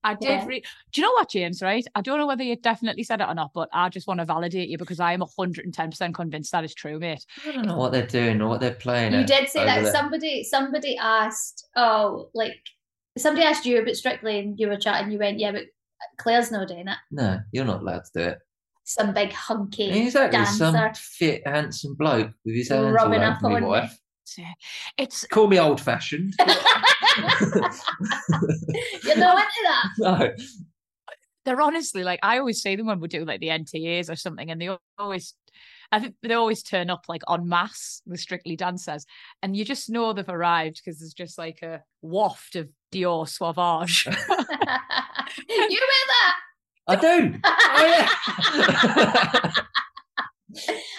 I 0.04 0.14
did 0.14 0.28
Yeah. 0.28 0.46
read. 0.46 0.64
Do 0.92 1.00
you 1.00 1.06
know 1.06 1.12
what, 1.12 1.30
James? 1.30 1.62
Right? 1.62 1.86
I 1.94 2.00
don't 2.00 2.18
know 2.18 2.26
whether 2.26 2.42
you 2.42 2.56
definitely 2.56 3.04
said 3.04 3.20
it 3.20 3.28
or 3.28 3.34
not, 3.34 3.52
but 3.54 3.68
I 3.72 3.88
just 3.88 4.08
want 4.08 4.18
to 4.18 4.26
validate 4.26 4.68
you 4.68 4.76
because 4.76 4.98
I 4.98 5.12
am 5.12 5.20
110% 5.20 6.14
convinced 6.14 6.50
that 6.50 6.64
is 6.64 6.74
true, 6.74 6.98
mate. 6.98 7.24
I 7.46 7.52
don't 7.52 7.66
know 7.66 7.76
what 7.76 7.92
they're 7.92 8.06
doing 8.06 8.40
or 8.40 8.48
what 8.48 8.60
they're 8.60 8.74
playing. 8.74 9.12
You 9.12 9.24
did 9.24 9.48
say 9.48 9.64
that 9.64 9.82
there. 9.82 9.92
somebody 9.92 10.42
somebody 10.42 10.96
asked, 10.96 11.68
oh, 11.76 12.30
like 12.34 12.56
somebody 13.16 13.46
asked 13.46 13.64
you 13.64 13.80
about 13.80 13.94
Strictly, 13.94 14.40
and 14.40 14.58
you 14.58 14.68
were 14.68 14.76
chatting. 14.76 15.12
You 15.12 15.18
went, 15.20 15.38
yeah, 15.38 15.52
but 15.52 15.66
Clair's 16.18 16.50
not 16.50 16.66
doing 16.66 16.88
it. 16.88 16.98
No, 17.12 17.38
you're 17.52 17.64
not 17.64 17.82
allowed 17.82 18.04
to 18.06 18.10
do 18.14 18.20
it. 18.30 18.38
Some 18.84 19.14
big 19.14 19.32
hunky 19.32 19.90
Exactly. 19.90 20.44
Some 20.44 20.74
dancer 20.74 21.00
fit, 21.00 21.46
handsome 21.46 21.94
bloke 21.94 22.32
with 22.44 22.56
his 22.56 22.68
hands 22.68 22.92
rubbing 22.92 23.20
all 23.20 23.30
up 23.30 23.44
on 23.44 23.52
my 23.52 23.82
you. 23.82 23.88
Wife. 24.38 24.46
It's 24.98 25.26
Call 25.26 25.48
me 25.48 25.58
old 25.58 25.80
fashioned. 25.80 26.34
You're 26.38 26.46
not 29.16 29.38
into 29.38 29.62
that. 29.64 29.88
no. 29.98 30.32
they're 31.44 31.60
honestly 31.60 32.04
like 32.04 32.20
I 32.22 32.38
always 32.38 32.62
say 32.62 32.76
them 32.76 32.86
when 32.86 33.00
we 33.00 33.08
do 33.08 33.24
like 33.24 33.40
the 33.40 33.48
NTAs 33.48 34.10
or 34.10 34.16
something, 34.16 34.50
and 34.50 34.60
they 34.60 34.70
always, 34.98 35.34
I 35.90 35.98
think 36.00 36.14
they 36.22 36.34
always 36.34 36.62
turn 36.62 36.90
up 36.90 37.04
like 37.08 37.22
en 37.30 37.48
masse 37.48 38.02
with 38.06 38.20
Strictly 38.20 38.56
dancers, 38.56 39.06
and 39.42 39.56
you 39.56 39.64
just 39.64 39.90
know 39.90 40.12
they've 40.12 40.28
arrived 40.28 40.80
because 40.84 41.00
there's 41.00 41.14
just 41.14 41.38
like 41.38 41.62
a 41.62 41.82
waft 42.00 42.56
of 42.56 42.68
Dior 42.92 43.28
Sauvage. 43.28 44.06
you 44.06 44.12
wear 44.12 46.06
that. 46.08 46.36
I 46.88 46.96
do. 46.96 47.34
Oh, 47.44 47.86
yeah. 47.86 48.08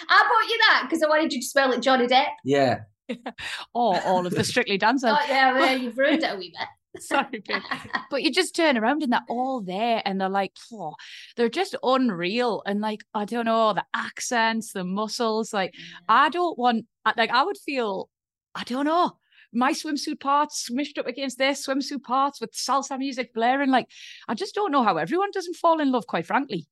I 0.08 0.22
bought 0.22 0.48
you 0.48 0.58
that 0.58 0.82
because 0.84 1.02
I 1.02 1.08
wanted 1.08 1.32
you 1.32 1.40
to 1.40 1.46
smell 1.46 1.70
like 1.70 1.80
Johnny 1.82 2.06
Depp. 2.06 2.28
yeah. 2.44 2.80
or 3.74 4.00
all 4.02 4.26
of 4.26 4.34
the 4.34 4.44
Strictly 4.44 4.78
Dancing. 4.78 5.10
Oh 5.14 5.24
yeah, 5.28 5.52
well, 5.52 5.76
you've 5.76 5.98
ruined 5.98 6.22
it 6.22 6.32
a 6.32 6.36
wee 6.36 6.52
bit. 6.58 6.68
Sorry, 7.02 7.42
babe. 7.46 7.62
But 8.10 8.22
you 8.22 8.30
just 8.30 8.54
turn 8.54 8.78
around 8.78 9.02
and 9.02 9.12
they're 9.12 9.20
all 9.28 9.60
there 9.60 10.00
and 10.04 10.20
they're 10.20 10.28
like, 10.28 10.52
oh, 10.72 10.94
they're 11.36 11.48
just 11.48 11.74
unreal. 11.82 12.62
And 12.66 12.80
like, 12.80 13.02
I 13.14 13.24
don't 13.24 13.46
know, 13.46 13.72
the 13.72 13.84
accents, 13.94 14.72
the 14.72 14.84
muscles. 14.84 15.52
Like, 15.52 15.74
I 16.08 16.28
don't 16.28 16.56
want, 16.56 16.86
like, 17.16 17.30
I 17.30 17.42
would 17.44 17.58
feel, 17.58 18.10
I 18.54 18.62
don't 18.62 18.84
know, 18.84 19.16
my 19.52 19.72
swimsuit 19.72 20.20
parts 20.20 20.68
smushed 20.70 20.98
up 20.98 21.06
against 21.06 21.38
their 21.38 21.52
swimsuit 21.52 22.02
parts 22.02 22.40
with 22.40 22.52
salsa 22.52 22.98
music 22.98 23.34
blaring. 23.34 23.70
Like, 23.70 23.86
I 24.28 24.34
just 24.34 24.54
don't 24.54 24.72
know 24.72 24.84
how 24.84 24.96
everyone 24.96 25.30
doesn't 25.32 25.56
fall 25.56 25.80
in 25.80 25.90
love, 25.90 26.06
quite 26.06 26.26
frankly. 26.26 26.66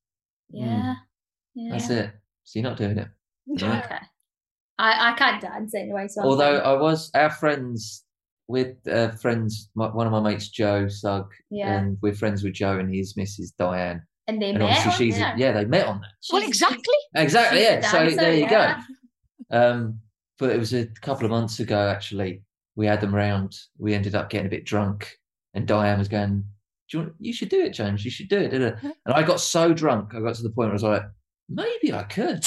yeah, 0.51 0.95
hmm. 1.55 1.61
yeah. 1.67 1.73
That's 1.73 1.91
it. 1.91 2.11
So 2.45 2.59
you're 2.59 2.69
not 2.69 2.79
doing 2.79 2.99
it. 2.99 3.09
No. 3.47 3.73
Okay. 3.73 3.99
I, 4.83 5.13
I 5.13 5.15
can't 5.15 5.41
dance 5.41 5.75
anyway, 5.77 6.09
so 6.09 6.23
I'm 6.23 6.27
Although 6.27 6.59
fine. 6.59 6.67
I 6.67 6.73
was 6.73 7.11
our 7.15 7.31
friends 7.31 8.05
with 8.49 8.77
uh, 8.89 9.13
friends, 9.13 9.71
my, 9.77 9.87
one 9.87 10.09
of 10.09 10.13
my 10.13 10.21
mates, 10.21 10.49
Joe 10.49 10.89
Sugg, 10.89 11.31
yeah, 11.51 11.79
and 11.79 11.99
we're 12.03 12.15
friends 12.15 12.43
with 12.43 12.55
Joe 12.55 12.81
and 12.81 12.93
his 12.93 13.15
Mrs. 13.15 13.53
Dianne. 13.61 14.03
and 14.27 14.43
they 14.43 14.51
and 14.51 14.59
met. 14.59 14.65
obviously 14.65 14.91
on 14.91 14.99
she's 14.99 15.19
there. 15.19 15.35
yeah, 15.37 15.53
they 15.53 15.65
met 15.67 15.87
on 15.87 16.01
that. 16.01 16.11
well, 16.33 16.43
exactly. 16.43 16.95
Exactly, 17.15 17.61
she's 17.61 17.69
a 17.69 17.73
yeah. 17.73 17.91
So 17.93 18.11
there 18.17 18.35
you 18.35 18.41
yeah. 18.41 18.83
go. 19.51 19.57
Um, 19.57 20.01
but 20.41 20.51
it 20.51 20.59
was 20.59 20.75
a 20.75 20.87
couple 20.87 21.27
of 21.27 21.31
months 21.31 21.61
ago 21.61 21.89
actually. 21.89 22.43
We 22.75 22.87
had 22.87 23.01
them 23.01 23.15
round. 23.15 23.57
We 23.79 23.95
ended 23.95 24.17
up 24.17 24.31
getting 24.31 24.47
a 24.47 24.51
bit 24.51 24.65
drunk, 24.65 25.17
and 25.55 25.65
Dianne 25.65 25.99
was 25.99 26.09
going, 26.09 26.45
"Do 26.91 26.99
you 26.99 27.05
want? 27.05 27.15
You 27.21 27.33
should 27.33 27.51
do 27.51 27.61
it, 27.61 27.71
James. 27.71 28.05
You 28.05 28.11
should 28.11 28.29
do 28.29 28.39
it." 28.39 28.49
da, 28.49 28.59
da." 28.59 28.77
And 28.83 29.15
I 29.15 29.23
got 29.23 29.41
so 29.41 29.73
drunk, 29.73 30.13
I 30.13 30.21
got 30.21 30.35
to 30.35 30.43
the 30.43 30.51
point 30.51 30.71
where 30.71 30.73
I 30.73 30.73
was 30.73 30.83
like, 30.83 31.03
"Maybe 31.49 31.93
I 31.93 32.03
could." 32.03 32.45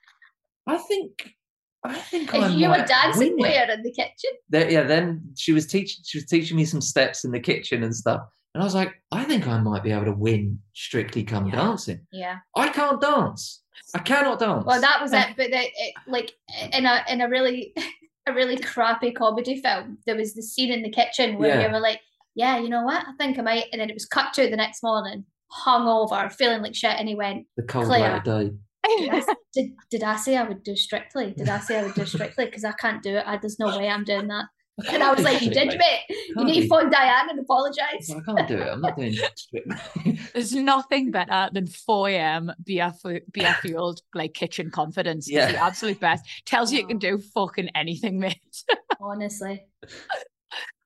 I 0.66 0.76
think. 0.76 1.36
I 1.84 1.94
think 1.94 2.34
I 2.34 2.46
If 2.48 2.52
you 2.58 2.68
were 2.68 2.84
dancing 2.86 3.36
where 3.38 3.70
in 3.70 3.82
the 3.82 3.90
kitchen? 3.92 4.30
There- 4.50 4.70
yeah, 4.70 4.82
then 4.82 5.22
she 5.36 5.52
was 5.52 5.66
teaching 5.66 6.02
she 6.04 6.18
was 6.18 6.26
teaching 6.26 6.56
me 6.56 6.64
some 6.64 6.80
steps 6.80 7.24
in 7.24 7.30
the 7.30 7.40
kitchen 7.40 7.82
and 7.82 7.94
stuff. 7.94 8.20
And 8.54 8.62
I 8.62 8.64
was 8.64 8.74
like, 8.74 8.92
I 9.12 9.24
think 9.24 9.46
I 9.46 9.58
might 9.60 9.82
be 9.84 9.92
able 9.92 10.06
to 10.06 10.12
win 10.12 10.58
strictly 10.74 11.22
come 11.24 11.46
Yeah. 11.46 11.56
dancing. 11.56 12.00
Yeah. 12.12 12.38
I 12.56 12.68
can't 12.68 13.00
dance. 13.00 13.62
I 13.94 14.00
cannot 14.00 14.40
dance. 14.40 14.64
Well, 14.66 14.80
that 14.80 15.00
was 15.00 15.12
it. 15.12 15.28
But 15.36 15.50
the, 15.50 15.58
it, 15.60 15.94
like 16.06 16.32
in 16.72 16.84
a 16.84 17.02
in 17.08 17.20
a 17.22 17.28
really 17.28 17.72
a 18.26 18.32
really 18.34 18.58
crappy 18.58 19.12
comedy 19.12 19.60
film, 19.62 19.98
there 20.06 20.16
was 20.16 20.34
the 20.34 20.42
scene 20.42 20.70
in 20.72 20.82
the 20.82 20.90
kitchen 20.90 21.38
where 21.38 21.58
Yeah. 21.60 21.66
you 21.66 21.72
were 21.72 21.80
like, 21.80 22.00
"Yeah, 22.34 22.58
you 22.58 22.68
know 22.68 22.82
what? 22.82 23.04
I 23.06 23.12
think 23.18 23.38
I 23.38 23.42
might." 23.42 23.66
And 23.72 23.80
then 23.80 23.88
it 23.88 23.94
was 23.94 24.04
cut 24.04 24.34
to 24.34 24.50
the 24.50 24.56
next 24.56 24.82
morning, 24.82 25.24
hungover, 25.64 26.30
feeling 26.32 26.62
like 26.62 26.74
shit, 26.74 26.94
and 26.98 27.08
he 27.08 27.14
went, 27.14 27.46
the 27.56 27.62
cold 27.62 27.86
Clair. 27.86 28.00
light 28.00 28.16
of 28.18 28.24
day. 28.50 28.56
Yes. 28.88 29.26
did, 29.52 29.72
did 29.90 30.02
I 30.02 30.16
say 30.16 30.36
I 30.36 30.42
would 30.44 30.62
do 30.62 30.74
strictly? 30.76 31.32
Did 31.36 31.48
I 31.48 31.58
say 31.60 31.78
I 31.78 31.82
would 31.84 31.94
do 31.94 32.04
strictly? 32.06 32.46
Because 32.46 32.64
I 32.64 32.72
can't 32.72 33.02
do 33.02 33.16
it. 33.16 33.24
I, 33.26 33.36
there's 33.36 33.58
no 33.58 33.76
way 33.78 33.88
I'm 33.88 34.04
doing 34.04 34.28
that. 34.28 34.46
And 34.90 35.02
I 35.02 35.12
was 35.12 35.22
like, 35.22 35.42
you 35.42 35.50
did, 35.50 35.70
Strictly. 35.72 35.76
mate. 35.78 36.00
You 36.08 36.34
Can't 36.36 36.46
need 36.46 36.60
to 36.62 36.68
phone 36.68 36.90
Dianne 36.90 37.28
and 37.28 37.38
apologise. 37.40 38.10
I 38.10 38.20
can't 38.24 38.48
do 38.48 38.56
it. 38.56 38.66
I'm 38.66 38.80
not 38.80 38.96
doing 38.96 39.12
strictly. 39.36 40.18
There's 40.32 40.54
nothing 40.54 41.10
better 41.10 41.50
than 41.52 41.66
4 41.66 42.08
a.m. 42.08 42.50
beer, 42.64 42.90
fu- 43.02 43.20
beer 43.30 43.54
fueled 43.60 44.00
like 44.14 44.32
kitchen 44.32 44.70
confidence. 44.70 45.26
It's 45.28 45.34
Yeah. 45.36 45.52
the 45.52 45.58
absolute 45.62 46.00
best. 46.00 46.24
Tells 46.46 46.72
you 46.72 46.78
you 46.78 46.86
can 46.86 46.96
do 46.98 47.18
fucking 47.18 47.68
anything, 47.74 48.20
mate. 48.20 48.40
Honestly. 49.02 49.66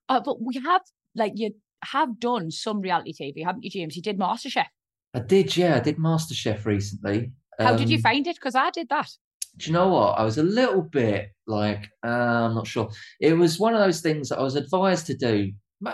Uh, 0.09 0.21
but 0.21 0.43
we 0.43 0.55
have 0.65 0.83
like 1.15 1.33
you 1.37 1.55
have 1.85 2.19
done 2.19 2.51
some 2.51 2.81
reality 2.81 3.13
TV, 3.13 3.45
haven't 3.45 3.63
you, 3.63 3.71
James? 3.71 3.95
You 3.95 4.03
did 4.03 4.19
MasterChef. 4.19 4.67
I 5.15 5.21
did, 5.21 5.57
yeah. 5.57 5.77
I 5.77 5.81
did 5.81 5.99
MasterChef 5.99 6.65
recently. 6.65 7.31
How 7.59 7.77
did 7.77 7.91
you 7.91 7.97
Um, 7.97 8.03
find 8.03 8.27
it? 8.27 8.37
Because 8.37 8.55
I 8.55 8.71
did 8.71 8.89
that. 8.91 9.09
Do 9.57 9.67
you 9.71 9.73
know 9.73 9.89
what? 9.89 10.19
I 10.19 10.25
was 10.25 10.39
a 10.39 10.43
little 10.43 10.83
bit 10.83 11.31
like, 11.47 11.89
uh, 12.05 12.09
I'm 12.49 12.55
not 12.55 12.67
sure. 12.67 12.91
It 13.21 13.35
was 13.35 13.59
one 13.61 13.75
of 13.75 13.81
those 13.81 14.01
things 14.01 14.29
that 14.31 14.39
I 14.39 14.43
was 14.43 14.57
advised 14.57 15.07
to 15.07 15.15
do, 15.17 15.53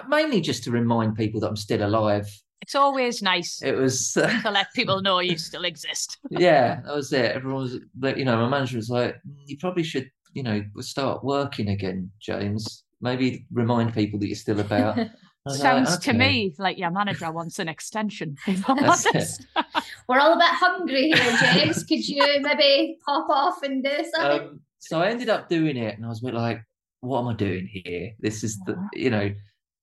mainly 0.09 0.40
just 0.40 0.64
to 0.64 0.71
remind 0.71 1.17
people 1.17 1.40
that 1.40 1.49
I'm 1.49 1.57
still 1.57 1.83
alive. 1.87 2.26
It's 2.62 2.75
always 2.75 3.23
nice 3.23 3.61
It 3.62 3.73
was, 3.73 4.12
to 4.12 4.50
let 4.50 4.69
people 4.75 5.00
know 5.02 5.21
you 5.21 5.37
still 5.38 5.64
exist. 5.64 6.19
yeah, 6.31 6.81
that 6.85 6.95
was 6.95 7.12
it. 7.12 7.33
Everyone 7.33 7.62
was, 7.62 7.79
like, 8.00 8.17
you 8.17 8.25
know, 8.25 8.37
my 8.37 8.49
manager 8.49 8.76
was 8.76 8.90
like, 8.90 9.14
"Mm, 9.26 9.43
you 9.47 9.57
probably 9.59 9.83
should, 9.83 10.11
you 10.35 10.43
know, 10.43 10.62
start 10.81 11.25
working 11.25 11.69
again, 11.69 12.11
James. 12.21 12.85
Maybe 13.00 13.47
remind 13.52 13.95
people 13.95 14.19
that 14.21 14.26
you're 14.26 14.37
still 14.37 14.61
about. 14.61 14.99
I 15.47 15.50
was 15.50 15.61
like, 15.61 15.87
Sounds 15.87 15.99
to 15.99 16.12
me 16.12 16.54
like 16.59 16.78
your 16.78 16.90
manager 16.90 17.30
wants 17.32 17.59
an 17.59 17.68
extension. 17.68 18.37
If 18.47 18.68
I'm 18.68 18.78
honest. 18.85 19.47
We're 20.09 20.18
all 20.18 20.35
a 20.35 20.37
bit 20.37 20.49
hungry 20.49 21.12
here, 21.12 21.37
James. 21.54 21.85
Could 21.85 22.06
you 22.06 22.40
maybe 22.42 22.99
pop 23.06 23.28
off 23.30 23.62
and 23.62 23.82
do 23.82 24.04
something? 24.14 24.49
Um, 24.49 24.61
so 24.80 25.00
I 25.00 25.09
ended 25.09 25.30
up 25.30 25.49
doing 25.49 25.76
it, 25.76 25.97
and 25.97 26.04
I 26.04 26.09
was 26.09 26.23
a 26.23 26.26
bit 26.26 26.35
like, 26.35 26.62
"What 27.00 27.20
am 27.20 27.28
I 27.28 27.35
doing 27.35 27.66
here? 27.66 28.12
This 28.18 28.44
is 28.44 28.59
the, 28.66 28.76
you 28.92 29.11
know." 29.11 29.32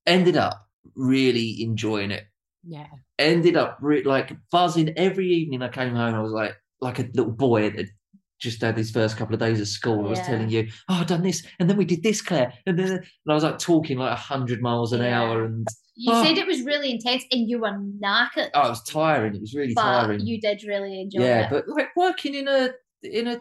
Ended 0.06 0.38
up 0.38 0.68
really 0.96 1.62
enjoying 1.62 2.12
it. 2.12 2.26
Yeah. 2.64 2.88
Ended 3.20 3.58
up 3.58 3.78
re- 3.82 4.04
like 4.04 4.36
buzzing 4.52 4.94
every 4.98 5.28
evening. 5.28 5.62
I 5.62 5.70
came 5.70 5.96
home, 5.96 6.16
I 6.16 6.22
was 6.22 6.32
like, 6.32 6.56
like 6.82 7.00
a 7.00 7.10
little 7.14 7.32
boy 7.32 7.70
that 7.70 7.78
had 7.78 7.90
just 8.40 8.62
had 8.62 8.78
his 8.78 8.92
first 8.92 9.18
couple 9.18 9.34
of 9.34 9.40
days 9.40 9.60
of 9.60 9.68
school. 9.68 10.06
I 10.06 10.10
was 10.10 10.20
Yeah. 10.20 10.26
telling 10.28 10.50
you, 10.50 10.68
"Oh, 10.90 10.96
I've 10.96 11.08
done 11.08 11.24
this, 11.24 11.46
and 11.60 11.70
then 11.70 11.78
we 11.78 11.86
did 11.86 12.04
this, 12.04 12.22
Clair," 12.22 12.54
and 12.66 12.78
then 12.78 12.92
and 12.92 13.04
I 13.30 13.34
was 13.34 13.44
like 13.44 13.60
talking 13.60 13.98
like 13.98 14.18
hundred 14.18 14.62
miles 14.62 14.94
an 14.94 15.02
Yeah. 15.02 15.22
hour, 15.22 15.46
and 15.46 15.68
you 15.96 16.14
oh. 16.14 16.24
said 16.24 16.38
it 16.38 16.46
was 16.48 16.62
really 16.62 16.92
intense 16.92 17.24
and 17.32 17.50
you 17.50 17.60
were 17.60 17.72
knackered, 17.72 18.52
oh, 18.54 18.68
it 18.68 18.70
was 18.70 18.84
tiring. 18.84 19.34
It 19.36 19.42
was 19.42 19.56
really 19.56 19.74
but 19.74 19.82
tiring. 19.82 20.20
you 20.26 20.40
did 20.40 20.64
really 20.64 21.02
enjoy 21.02 21.22
yeah, 21.24 21.46
it. 21.46 21.50
but 21.50 21.68
like 21.68 21.90
working 21.96 22.36
in 22.36 22.48
a 22.48 22.70
in 23.02 23.28
a 23.28 23.40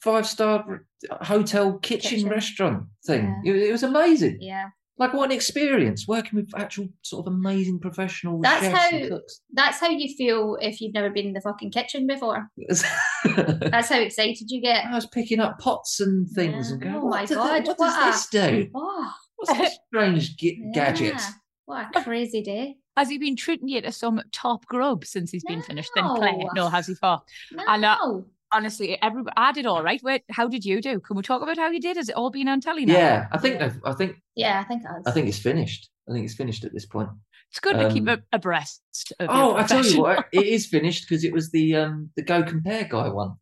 five 0.00 0.26
star 0.26 0.84
hotel 1.22 1.78
kitchen, 1.78 2.10
Kitchen. 2.10 2.28
restaurant 2.28 2.84
thing, 3.06 3.40
Yeah. 3.44 3.52
it, 3.54 3.62
it 3.68 3.72
was 3.72 3.82
amazing. 3.84 4.38
yeah. 4.40 4.66
Like 4.98 5.12
what 5.12 5.26
an 5.26 5.32
experience 5.32 6.08
working 6.08 6.36
with 6.38 6.50
actual 6.56 6.88
sort 7.02 7.26
of 7.26 7.32
amazing 7.34 7.80
professional 7.80 8.40
That's 8.40 8.62
chefs 8.64 8.92
and 8.92 9.02
how- 9.02 9.08
cooks. 9.08 9.40
That's 9.52 9.78
how 9.78 9.90
you 9.90 10.14
feel 10.16 10.56
if 10.60 10.80
you've 10.80 10.94
never 10.94 11.10
been 11.10 11.26
in 11.26 11.32
the 11.34 11.40
fucking 11.42 11.70
kitchen 11.70 12.06
before. 12.06 12.48
That's 13.24 13.88
how 13.88 13.98
excited 14.00 14.50
you 14.50 14.60
get. 14.60 14.86
I 14.86 14.94
was 14.94 15.06
picking 15.06 15.40
up 15.40 15.58
pots 15.58 16.00
and 16.00 16.28
things 16.30 16.68
Yeah. 16.68 16.72
and 16.74 16.82
going, 16.82 16.94
Oh 16.96 17.00
what, 17.04 17.10
my 17.10 17.20
does 17.22 17.30
it- 17.32 17.34
God, 17.34 17.66
what 17.66 17.78
what 17.78 17.90
does 17.90 18.14
this 18.14 18.26
do? 18.28 18.70
Oh, 18.74 19.12
What's 19.36 19.58
this 19.58 19.78
strange 19.88 20.36
g- 20.36 20.70
gadget? 20.72 21.14
yeah. 21.14 21.30
What 21.66 21.94
a 21.96 22.02
crazy 22.02 22.42
day. 22.42 22.76
Has 22.96 23.10
he 23.10 23.18
been 23.18 23.36
treating 23.36 23.68
you 23.68 23.82
to 23.82 23.92
some 23.92 24.22
top 24.32 24.64
grub 24.66 25.04
since 25.04 25.30
he's 25.30 25.44
been 25.44 25.62
finished? 25.62 25.90
Then 25.94 26.04
Clair, 26.16 26.32
No. 26.38 26.48
no, 26.54 26.68
has 26.70 26.86
he 26.86 26.94
far? 26.94 27.22
No. 27.52 27.64
I 27.66 27.76
know. 27.76 27.96
Uh, 28.02 28.20
Honestly, 28.52 28.96
every 29.02 29.22
I 29.36 29.52
did 29.52 29.66
all 29.66 29.82
right. 29.82 30.00
Wait, 30.02 30.22
how 30.30 30.46
did 30.48 30.64
you 30.64 30.80
do? 30.80 31.00
Can 31.00 31.16
we 31.16 31.22
talk 31.22 31.42
about 31.42 31.56
how 31.58 31.68
you 31.68 31.80
did? 31.80 31.96
Has 31.96 32.08
it 32.08 32.14
all 32.14 32.30
been 32.30 32.48
on 32.48 32.60
telly 32.60 32.86
now? 32.86 32.94
Yeah, 32.94 33.26
I 33.32 33.38
think 33.38 33.60
I've- 33.60 33.80
I 33.84 33.92
think 33.92 34.16
Yeah, 34.36 34.60
I 34.60 34.64
think 34.64 34.82
I. 34.86 35.08
I 35.08 35.12
think 35.12 35.28
it's 35.28 35.38
finished. 35.38 35.90
I 36.08 36.12
think 36.12 36.24
it's 36.24 36.34
finished 36.34 36.64
at 36.64 36.72
this 36.72 36.86
point. 36.86 37.08
It's 37.50 37.58
good 37.60 37.76
to 37.78 37.88
keep 37.92 38.08
Um, 38.08 38.22
abreast. 38.32 39.12
Of 39.18 39.28
Oh, 39.30 39.56
I 39.56 39.62
tell 39.64 39.78
you 39.78 39.82
profession. 39.82 40.00
what, 40.00 40.26
it 40.32 40.46
is 40.46 40.66
finished 40.66 41.08
because 41.08 41.24
it 41.24 41.32
was 41.32 41.50
the 41.50 41.74
um 41.76 42.10
the 42.16 42.22
Go 42.22 42.42
Compare 42.44 42.84
guy 42.84 43.08
one. 43.08 43.32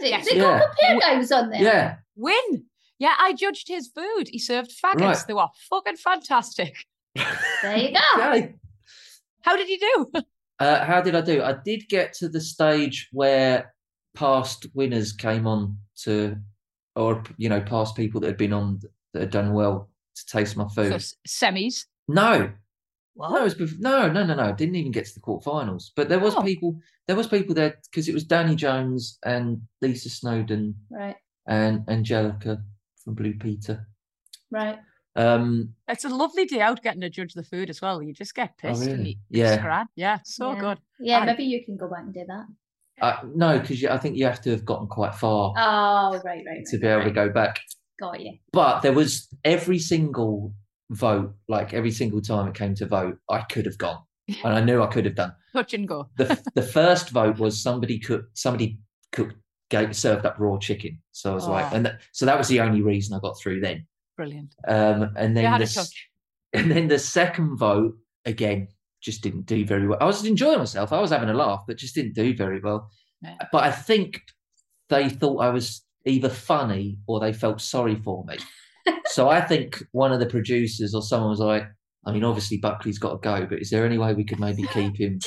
Is 0.00 0.06
it? 0.06 0.10
Yes. 0.10 0.28
The 0.28 0.36
Yeah. 0.36 0.60
compare 0.60 1.00
guy 1.00 1.18
was 1.18 1.30
on 1.32 1.50
there. 1.50 1.62
Yeah, 1.62 1.96
Win. 2.16 2.64
Yeah, 2.98 3.14
I 3.18 3.32
judged 3.34 3.68
his 3.68 3.86
food. 3.88 4.28
He 4.28 4.40
served 4.40 4.72
faggots. 4.72 5.00
Right. 5.00 5.24
They 5.28 5.34
were 5.34 5.46
fucking 5.70 5.96
fantastic. 5.98 6.74
There 7.62 7.76
you 7.76 7.92
go. 7.92 8.00
Okay. 8.22 8.54
How 9.42 9.56
did 9.56 9.68
you 9.68 9.78
do? 9.78 10.22
Uh, 10.60 10.84
how 10.84 11.00
did 11.00 11.14
I 11.14 11.20
do? 11.20 11.40
I 11.40 11.52
did 11.52 11.88
get 11.88 12.12
to 12.14 12.28
the 12.28 12.40
stage 12.40 13.08
where 13.12 13.72
past 14.18 14.66
winners 14.74 15.12
came 15.12 15.46
on 15.46 15.78
to, 16.04 16.36
or 16.96 17.22
you 17.36 17.48
know, 17.48 17.60
past 17.60 17.94
people 17.96 18.20
that 18.20 18.26
had 18.28 18.36
been 18.36 18.52
on 18.52 18.80
that 19.12 19.20
had 19.20 19.30
done 19.30 19.52
well 19.52 19.88
to 20.16 20.26
taste 20.26 20.56
my 20.56 20.66
food. 20.74 20.92
s- 20.92 21.14
semis. 21.26 21.86
no, 22.08 22.50
What? 23.14 23.30
no, 23.30 23.36
it 23.40 23.44
was 23.44 23.54
bef- 23.54 23.78
no, 23.78 24.10
no, 24.10 24.24
no, 24.24 24.34
no. 24.34 24.52
Didn't 24.52 24.74
even 24.76 24.90
get 24.92 25.06
to 25.06 25.14
the 25.14 25.20
quarterfinals. 25.20 25.90
But 25.94 26.08
there 26.08 26.18
was 26.18 26.34
Oh. 26.34 26.42
people. 26.42 26.80
There 27.06 27.16
was 27.16 27.28
people 27.28 27.54
there 27.54 27.76
because 27.90 28.08
it 28.08 28.14
was 28.14 28.24
Danny 28.24 28.56
Jones 28.56 29.18
and 29.24 29.62
Lisa 29.80 30.10
Snowdon 30.10 30.74
Right, 30.90 31.16
and 31.46 31.84
Angellica 31.88 32.62
from 33.04 33.14
Blue 33.14 33.34
Peter. 33.34 33.88
right. 34.50 34.78
Um, 35.16 35.74
It's 35.88 36.04
a 36.04 36.08
lovely 36.08 36.44
day 36.44 36.60
out 36.60 36.80
getting 36.82 37.00
to 37.00 37.10
judge 37.10 37.34
the 37.34 37.42
food 37.42 37.70
as 37.70 37.80
well. 37.82 38.00
You 38.02 38.12
just 38.12 38.34
get 38.36 38.56
pissed. 38.56 38.82
Oh, 38.82 38.86
really? 38.86 39.18
you- 39.30 39.40
Yeah. 39.40 39.56
it's. 39.56 39.88
Yeah, 39.96 40.18
so 40.24 40.52
Yeah. 40.52 40.60
good. 40.60 40.78
Yeah, 41.00 41.18
I- 41.20 41.26
maybe 41.26 41.42
you 41.44 41.64
can 41.64 41.76
go 41.76 41.88
back 41.88 42.02
and 42.04 42.14
do 42.14 42.24
that. 42.28 42.46
Uh, 43.00 43.16
no, 43.34 43.58
because 43.58 43.84
I 43.84 43.98
think 43.98 44.16
you 44.16 44.24
have 44.26 44.40
to 44.42 44.50
have 44.50 44.64
gotten 44.64 44.86
quite 44.88 45.14
far 45.14 45.52
Oh, 45.56 46.20
right, 46.24 46.44
right. 46.46 46.64
to 46.66 46.76
right, 46.76 46.80
be 46.80 46.86
able 46.86 47.04
to 47.04 47.10
go 47.10 47.28
back. 47.30 47.60
Got 48.00 48.20
you. 48.20 48.38
but 48.52 48.80
there 48.80 48.92
was 48.92 49.28
every 49.44 49.78
single 49.78 50.54
vote, 50.90 51.34
like 51.48 51.74
every 51.74 51.90
single 51.90 52.20
time 52.20 52.46
it 52.48 52.54
came 52.54 52.74
to 52.76 52.86
vote, 52.86 53.18
I 53.28 53.40
could 53.42 53.66
have 53.66 53.76
gone, 53.78 53.98
and 54.28 54.54
I 54.54 54.60
knew 54.60 54.82
I 54.82 54.86
could 54.86 55.04
have 55.04 55.14
done. 55.16 55.32
Touch 55.52 55.74
and 55.74 55.88
go. 55.88 56.08
the 56.16 56.40
The 56.54 56.62
first 56.62 57.10
vote 57.10 57.38
was 57.38 57.60
somebody 57.60 57.98
cooked, 57.98 58.38
somebody 58.38 58.78
cooked, 59.12 59.34
gave, 59.70 59.96
served 59.96 60.26
up 60.26 60.36
raw 60.38 60.58
chicken. 60.58 61.00
So 61.12 61.32
I 61.32 61.34
was 61.34 61.48
like, 61.48 61.72
Oh. 61.72 61.76
and 61.76 61.86
that, 61.86 62.00
so 62.12 62.24
that 62.26 62.38
was 62.38 62.46
the 62.48 62.60
only 62.60 62.82
reason 62.82 63.16
I 63.16 63.20
got 63.20 63.38
through 63.40 63.60
then. 63.60 63.86
Brilliant. 64.16 64.54
Um, 64.68 65.10
and 65.16 65.36
then 65.36 65.44
You 65.44 65.50
had 65.50 65.60
the 65.60 65.64
a 65.64 65.66
s- 65.66 65.74
touch. 65.74 66.08
And 66.54 66.70
then 66.70 66.88
the 66.88 66.98
second 66.98 67.56
vote, 67.58 67.94
again, 68.24 68.68
just 69.00 69.22
didn't 69.22 69.46
do 69.46 69.64
very 69.64 69.86
well. 69.86 69.98
I 70.00 70.04
was 70.06 70.24
enjoying 70.24 70.58
myself. 70.58 70.92
I 70.92 71.00
was 71.00 71.10
having 71.10 71.28
a 71.28 71.34
laugh, 71.34 71.64
but 71.66 71.76
just 71.78 71.94
didn't 71.94 72.14
do 72.14 72.34
very 72.34 72.60
well. 72.60 72.90
But 73.52 73.64
I 73.64 73.70
think 73.72 74.20
they 74.88 75.08
thought 75.08 75.38
I 75.42 75.50
was 75.50 75.82
either 76.06 76.28
funny 76.28 76.98
or 77.06 77.20
they 77.20 77.32
felt 77.32 77.60
sorry 77.60 77.96
for 77.96 78.24
me. 78.24 78.36
so 79.06 79.28
I 79.28 79.40
think 79.40 79.82
one 79.92 80.12
of 80.12 80.20
the 80.20 80.26
producers 80.26 80.94
or 80.94 81.02
someone 81.02 81.30
was 81.30 81.40
like, 81.40 81.64
I 82.06 82.12
mean, 82.12 82.24
obviously 82.24 82.56
Buckley's 82.58 82.98
got 82.98 83.10
to 83.10 83.18
go, 83.18 83.44
but 83.46 83.60
is 83.60 83.70
there 83.70 83.84
any 83.84 83.98
way 83.98 84.14
we 84.14 84.24
could 84.24 84.40
maybe 84.40 84.62
keep 84.72 84.96
him 84.96 85.18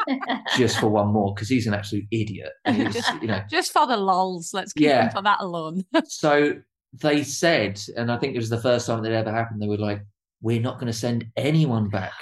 just 0.56 0.78
for 0.78 0.88
one 0.88 1.08
more? 1.08 1.32
Because 1.34 1.48
he's 1.48 1.66
an 1.66 1.74
absolute 1.74 2.04
idiot. 2.10 2.50
Just- 2.66 3.22
you 3.22 3.28
know, 3.28 3.40
Just 3.50 3.72
for 3.72 3.86
the 3.86 3.96
lols, 3.96 4.52
let's 4.52 4.72
keep 4.72 4.86
Yeah. 4.88 5.04
him 5.06 5.10
for 5.12 5.22
that 5.22 5.40
alone. 5.40 5.84
so 6.04 6.54
they 6.92 7.22
said, 7.22 7.80
and 7.96 8.10
I 8.10 8.18
think 8.18 8.34
it 8.34 8.38
was 8.38 8.50
the 8.50 8.60
first 8.60 8.86
time 8.86 9.02
that 9.02 9.12
ever 9.12 9.30
happened, 9.32 9.62
they 9.62 9.68
were 9.68 9.76
like, 9.78 10.02
We're 10.42 10.60
not 10.60 10.74
going 10.74 10.88
to 10.92 10.98
send 10.98 11.26
anyone 11.36 11.88
back 11.88 12.12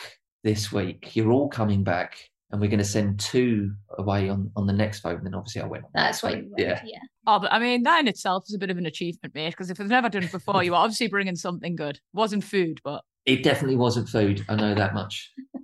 this 0.44 0.70
week. 0.70 1.16
You're 1.16 1.32
all 1.32 1.48
coming 1.48 1.82
back, 1.82 2.16
and 2.52 2.60
we're 2.60 2.68
going 2.70 2.78
to 2.78 2.84
send 2.84 3.18
two 3.18 3.72
away 3.98 4.28
on, 4.28 4.50
on 4.54 4.66
the 4.68 4.72
next 4.72 5.00
vote. 5.00 5.16
And 5.16 5.26
then 5.26 5.34
obviously 5.34 5.62
I 5.62 5.66
went 5.66 5.84
on. 5.84 5.90
That's 5.94 6.20
that 6.20 6.26
why 6.28 6.34
vote. 6.34 6.44
you 6.44 6.50
went, 6.56 6.60
Yeah. 6.68 6.82
yeah. 6.84 6.98
Oh, 7.26 7.40
but 7.40 7.52
I 7.52 7.58
mean, 7.58 7.82
that 7.82 7.98
in 8.00 8.06
itself 8.08 8.44
is 8.46 8.54
a 8.54 8.58
bit 8.58 8.70
of 8.70 8.78
an 8.78 8.86
achievement, 8.86 9.34
mate, 9.34 9.50
because 9.50 9.70
if 9.70 9.78
they've 9.78 9.88
never 9.88 10.08
done 10.08 10.22
it 10.22 10.30
before, 10.30 10.62
you 10.62 10.70
were 10.72 10.76
obviously 10.76 11.08
bringing 11.08 11.34
something 11.36 11.74
good. 11.74 11.98
Wasn't 12.12 12.44
food, 12.44 12.80
but 12.84 13.02
It 13.26 13.42
definitely 13.42 13.76
wasn't 13.76 14.08
food. 14.08 14.44
I 14.48 14.54
know 14.54 14.74
that 14.74 14.94
much. 14.94 15.32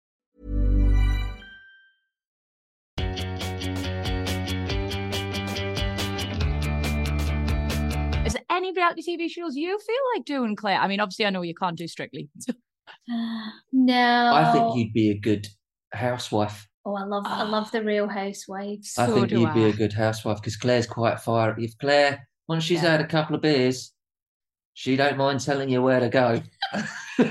any 8.61 8.73
reality 8.73 9.01
TV 9.17 9.29
shows 9.29 9.55
you 9.55 9.77
feel 9.79 9.95
like 10.15 10.25
doing, 10.25 10.55
Clair? 10.55 10.79
I 10.79 10.87
mean, 10.87 10.99
obviously, 10.99 11.25
I 11.25 11.29
know 11.29 11.41
you 11.41 11.55
can't 11.55 11.77
do 11.77 11.87
strictly. 11.87 12.29
no. 13.71 14.31
I 14.33 14.51
think 14.53 14.75
you'd 14.75 14.93
be 14.93 15.09
a 15.11 15.19
good 15.19 15.47
housewife. 15.93 16.67
Oh, 16.85 16.95
I 16.95 17.03
love 17.03 17.23
I 17.27 17.41
ah. 17.41 17.43
love 17.43 17.71
the 17.71 17.83
Real 17.83 18.07
Housewives. 18.07 18.95
I 18.97 19.05
So 19.05 19.13
think 19.15 19.29
do 19.29 19.39
you'd 19.41 19.53
be 19.53 19.65
a 19.65 19.73
good 19.73 19.93
housewife 19.93 20.37
because 20.37 20.57
Clair's 20.57 20.87
quite 20.87 21.19
fiery. 21.19 21.65
If 21.65 21.77
Clair, 21.77 22.27
once 22.47 22.63
she's 22.63 22.81
Yeah. 22.81 22.91
had 22.91 23.01
a 23.01 23.07
couple 23.07 23.35
of 23.35 23.41
beers, 23.43 23.93
she 24.73 24.95
don't 24.95 25.17
mind 25.17 25.41
telling 25.41 25.69
you 25.69 25.81
where 25.83 25.99
to 25.99 26.09
go. 26.09 26.41
I 27.13 27.23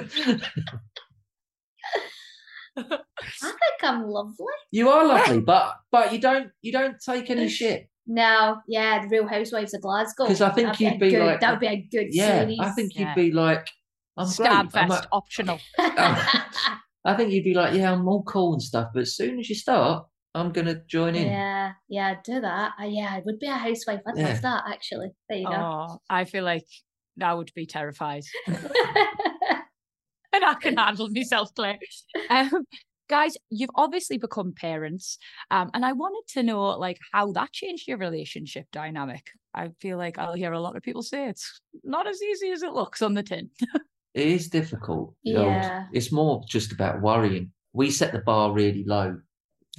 think 2.76 3.83
I'm 3.83 4.07
lovely. 4.09 4.46
you 4.70 4.88
are 4.88 5.04
lovely, 5.04 5.40
but 5.40 5.74
but 5.90 6.12
you 6.12 6.20
don't 6.20 6.50
you 6.62 6.70
don't 6.72 6.96
take 7.04 7.28
any 7.31 7.48
shit. 7.48 7.89
No, 8.12 8.57
yeah, 8.66 9.03
the 9.03 9.09
Real 9.09 9.29
Housewives 9.29 9.73
of 9.73 9.83
Glasgow. 9.83 10.25
Because 10.25 10.40
I 10.40 10.51
think 10.51 10.66
That'd 10.66 10.81
you'd 10.81 10.94
a 10.94 10.99
be 10.99 11.11
good, 11.11 11.27
like- 11.27 11.40
that 11.40 11.51
would 11.53 11.61
be 11.61 11.66
a 11.68 11.77
good 11.77 12.09
Yeah, 12.11 12.40
series. 12.40 12.59
I 12.61 12.70
think 12.73 12.94
you'd 12.96 13.03
Yeah. 13.07 13.14
be 13.14 13.31
like, 13.31 13.68
I'm 14.16 14.29
great. 14.37 14.51
I'm 14.51 14.68
Stabfest, 14.68 15.07
optional. 15.12 15.61
I 15.79 17.14
think 17.16 17.31
you'd 17.33 17.44
be 17.44 17.55
like, 17.55 17.73
yeah, 17.75 17.92
I'm 17.92 18.09
all 18.09 18.25
cool 18.25 18.53
and 18.55 18.61
stuff, 18.62 18.88
but 18.92 19.03
as 19.03 19.14
soon 19.14 19.38
as 19.38 19.49
you 19.49 19.55
start, 19.55 20.07
I'm 20.35 20.51
gonna 20.51 20.83
join 20.88 21.14
in. 21.14 21.29
yeah, 21.29 21.73
yeah, 21.88 22.16
do 22.25 22.40
that. 22.40 22.73
Uh, 22.81 22.87
yeah, 22.87 23.11
I 23.12 23.23
would 23.25 23.38
be 23.38 23.46
a 23.46 23.53
housewife. 23.55 24.01
I'd 24.07 24.16
Yeah. 24.18 24.29
love 24.29 24.42
that 24.42 24.64
actually. 24.68 25.11
There 25.29 25.38
you 25.38 25.46
go. 25.46 25.53
Oh, 25.55 25.99
I 26.11 26.25
feel 26.25 26.42
like 26.44 26.66
I 27.23 27.33
would 27.33 27.53
be 27.55 27.64
terrified. 27.66 28.25
and 28.46 30.44
I 30.44 30.55
can 30.61 30.77
handle 30.77 31.09
myself, 31.11 31.55
Clair. 31.55 31.79
Um, 32.31 32.64
guys, 33.11 33.37
you've 33.51 33.70
obviously 33.75 34.16
become 34.16 34.53
parents, 34.55 35.18
um, 35.51 35.68
and 35.75 35.85
I 35.85 35.92
wanted 35.92 36.23
to 36.35 36.42
know 36.42 36.62
like 36.79 36.99
how 37.12 37.33
that 37.33 37.53
changed 37.53 37.87
your 37.88 37.99
relationship 37.99 38.66
dynamic. 38.73 39.27
I 39.53 39.70
feel 39.81 39.99
like 39.99 40.16
I'll 40.18 40.33
hear 40.35 40.53
a 40.53 40.61
lot 40.61 40.77
of 40.77 40.83
people 40.83 41.03
say 41.03 41.29
it's 41.29 41.61
not 41.85 42.07
as 42.07 42.23
easy 42.23 42.51
as 42.53 42.62
it 42.62 42.73
looks 42.73 43.03
on 43.03 43.14
the 43.14 43.23
tin. 43.23 43.51
It 44.14 44.27
is 44.27 44.49
difficult. 44.49 45.14
the 45.25 45.37
old- 45.37 45.46
Yeah. 45.46 45.87
It's 45.92 46.11
more 46.11 46.42
just 46.49 46.73
about 46.73 47.01
worrying. 47.01 47.53
We 47.73 47.90
set 47.92 48.12
the 48.12 48.18
bar 48.20 48.53
really 48.53 48.83
low. 48.85 49.20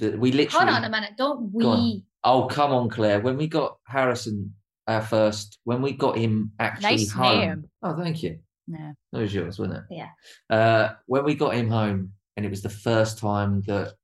That 0.00 0.18
we 0.18 0.32
literally 0.32 0.66
Hold 0.72 0.76
on 0.78 0.84
a 0.84 0.88
minute, 0.88 1.12
don't 1.18 1.52
we? 1.52 2.04
Oh, 2.24 2.46
come 2.46 2.72
on, 2.72 2.88
Clair. 2.88 3.20
When 3.20 3.36
we 3.36 3.46
got 3.46 3.76
Harrison, 3.86 4.54
our 4.86 5.02
first, 5.02 5.58
when 5.64 5.82
we 5.82 5.92
got 5.92 6.16
him 6.16 6.52
actually 6.58 6.90
Nice 6.96 7.10
home. 7.12 7.38
name. 7.40 7.64
Oh, 7.82 7.94
thank 7.94 8.22
you. 8.22 8.38
Yeah. 8.68 8.92
That 9.12 9.20
was 9.20 9.34
yours, 9.34 9.58
wasn't 9.58 9.78
it? 9.78 9.84
Yeah. 9.90 10.08
Uh, 10.48 10.94
when 11.06 11.24
we 11.24 11.34
got 11.34 11.54
him 11.54 11.68
home, 11.68 12.12
and 12.36 12.46
it 12.46 12.50
was 12.50 12.62
the 12.62 12.68
first 12.70 13.18
time 13.18 13.62
that 13.66 13.94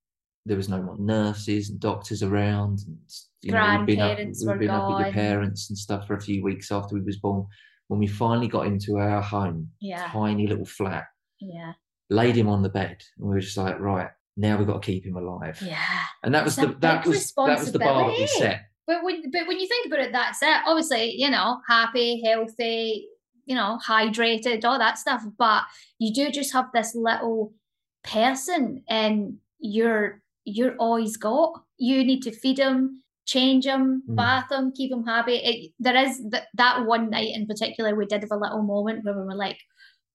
there 0.47 0.57
was 0.57 0.69
no 0.69 0.83
more 0.83 0.97
nurses 0.99 1.71
and 1.71 1.81
doctors 1.81 2.23
around, 2.23 2.81
and 2.87 2.99
you 3.43 3.53
know, 3.53 3.77
we'd 3.79 3.87
been 3.87 4.01
up, 4.01 4.19
we'd 4.19 4.35
were 4.47 4.57
been 4.57 4.71
up 4.71 4.89
with 4.91 5.07
your 5.07 5.13
parents 5.13 5.69
and 5.71 5.79
stuff 5.79 6.07
for 6.07 6.15
a 6.15 6.21
few 6.21 6.43
weeks 6.43 6.73
after 6.73 6.95
we 6.95 7.01
was 7.03 7.19
born. 7.19 7.47
When 7.89 8.01
we 8.01 8.07
finally 8.07 8.49
got 8.49 8.67
into 8.67 8.99
our 8.99 9.23
home, 9.23 9.71
Yeah, 9.81 10.09
tiny 10.13 10.47
little 10.47 10.67
flat, 10.67 11.05
yeah, 11.41 11.73
laid 12.11 12.37
him 12.37 12.49
on 12.49 12.63
the 12.63 12.69
bed, 12.69 13.03
and 13.19 13.29
we 13.29 13.35
were 13.35 13.41
just 13.41 13.57
like, 13.57 13.79
right, 13.81 14.09
now 14.37 14.57
we've 14.57 14.67
got 14.67 14.83
to 14.83 14.87
keep 14.87 15.05
him 15.05 15.17
alive. 15.17 15.59
yeah. 15.63 16.03
And 16.23 16.35
that 16.35 16.45
was 16.45 16.57
the 16.57 16.69
that 16.81 17.07
was 17.07 17.33
that 17.37 17.59
was 17.59 17.73
the 17.73 17.79
bar 17.79 18.11
that 18.11 18.19
we 18.19 18.27
set. 18.27 18.63
But 18.87 19.05
when 19.05 19.31
but 19.31 19.47
when 19.47 19.59
you 19.59 19.69
think 19.69 19.87
about 19.87 20.01
it, 20.01 20.13
that's 20.13 20.43
it. 20.43 20.61
Obviously, 20.67 21.15
you 21.17 21.31
know, 21.31 21.61
happy, 21.69 22.23
healthy, 22.25 23.07
you 23.45 23.55
know, 23.55 23.79
hydrated, 23.87 24.65
all 24.65 24.79
that 24.79 24.99
stuff. 24.99 25.23
But 25.39 25.65
you 25.99 26.13
do 26.15 26.31
just 26.31 26.53
have 26.53 26.67
this 26.73 26.95
little 26.95 27.53
person, 28.05 28.83
and 28.89 29.39
you're 29.59 30.23
you're 30.45 30.77
always 30.77 31.17
got. 31.17 31.53
You 31.77 32.05
need 32.05 32.23
to 32.23 32.33
feed 32.33 32.57
them 32.57 33.03
change 33.29 33.67
them 33.67 34.03
Mm. 34.09 34.17
bath 34.17 34.51
him, 34.51 34.73
keep 34.73 34.91
them 34.91 35.05
happy. 35.05 35.37
It, 35.37 35.73
there 35.79 35.97
is 35.97 36.19
th- 36.33 36.45
that 36.55 36.87
one 36.87 37.11
night 37.11 37.35
in 37.35 37.47
particular, 37.47 37.95
we 37.95 38.07
did 38.07 38.23
have 38.23 38.33
a 38.33 38.37
little 38.37 38.63
moment 38.63 39.05
where 39.05 39.15
we 39.15 39.23
were 39.23 39.35
like, 39.35 39.59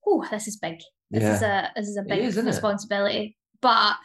"Oh, 0.05 0.25
this 0.31 0.47
is 0.47 0.57
big. 0.57 0.79
This 1.11 1.23
is 1.23 1.41
a 1.43 1.71
this 1.75 1.87
is 1.87 1.97
a 1.97 2.01
big 2.01 2.23
is, 2.23 2.37
responsibility." 2.37 3.37
But 3.61 3.95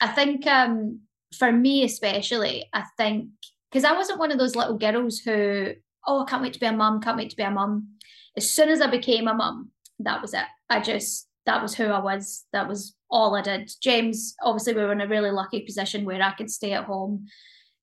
I 0.00 0.08
think 0.08 0.46
um, 0.46 1.00
for 1.36 1.50
me 1.50 1.82
especially, 1.84 2.64
I 2.72 2.84
think 2.96 3.30
because 3.70 3.84
I 3.84 3.92
wasn't 3.92 4.20
one 4.20 4.30
of 4.30 4.38
those 4.38 4.54
little 4.54 4.78
girls 4.78 5.18
who, 5.18 5.72
oh, 6.06 6.22
I 6.22 6.24
can't 6.30 6.42
wait 6.42 6.52
to 6.52 6.60
be 6.60 6.66
a 6.66 6.72
mum, 6.72 7.00
can't 7.00 7.16
wait 7.18 7.30
to 7.30 7.36
be 7.36 7.42
a 7.42 7.50
mum. 7.50 7.88
As 8.36 8.48
soon 8.50 8.68
as 8.68 8.80
I 8.80 8.86
became 8.86 9.26
a 9.26 9.34
mum, 9.34 9.72
that 9.98 10.22
was 10.22 10.32
it. 10.32 10.46
I 10.70 10.80
just 10.80 11.26
that 11.46 11.62
was 11.62 11.74
who 11.74 11.86
I 11.86 12.00
was. 12.00 12.44
That 12.52 12.68
was 12.68 12.94
all 13.10 13.34
I 13.34 13.42
did. 13.42 13.70
James, 13.82 14.34
obviously, 14.42 14.74
we 14.74 14.82
were 14.82 14.92
in 14.92 15.00
a 15.00 15.08
really 15.08 15.30
lucky 15.30 15.60
position 15.60 16.04
where 16.04 16.22
I 16.22 16.32
could 16.32 16.50
stay 16.50 16.72
at 16.72 16.84
home, 16.84 17.26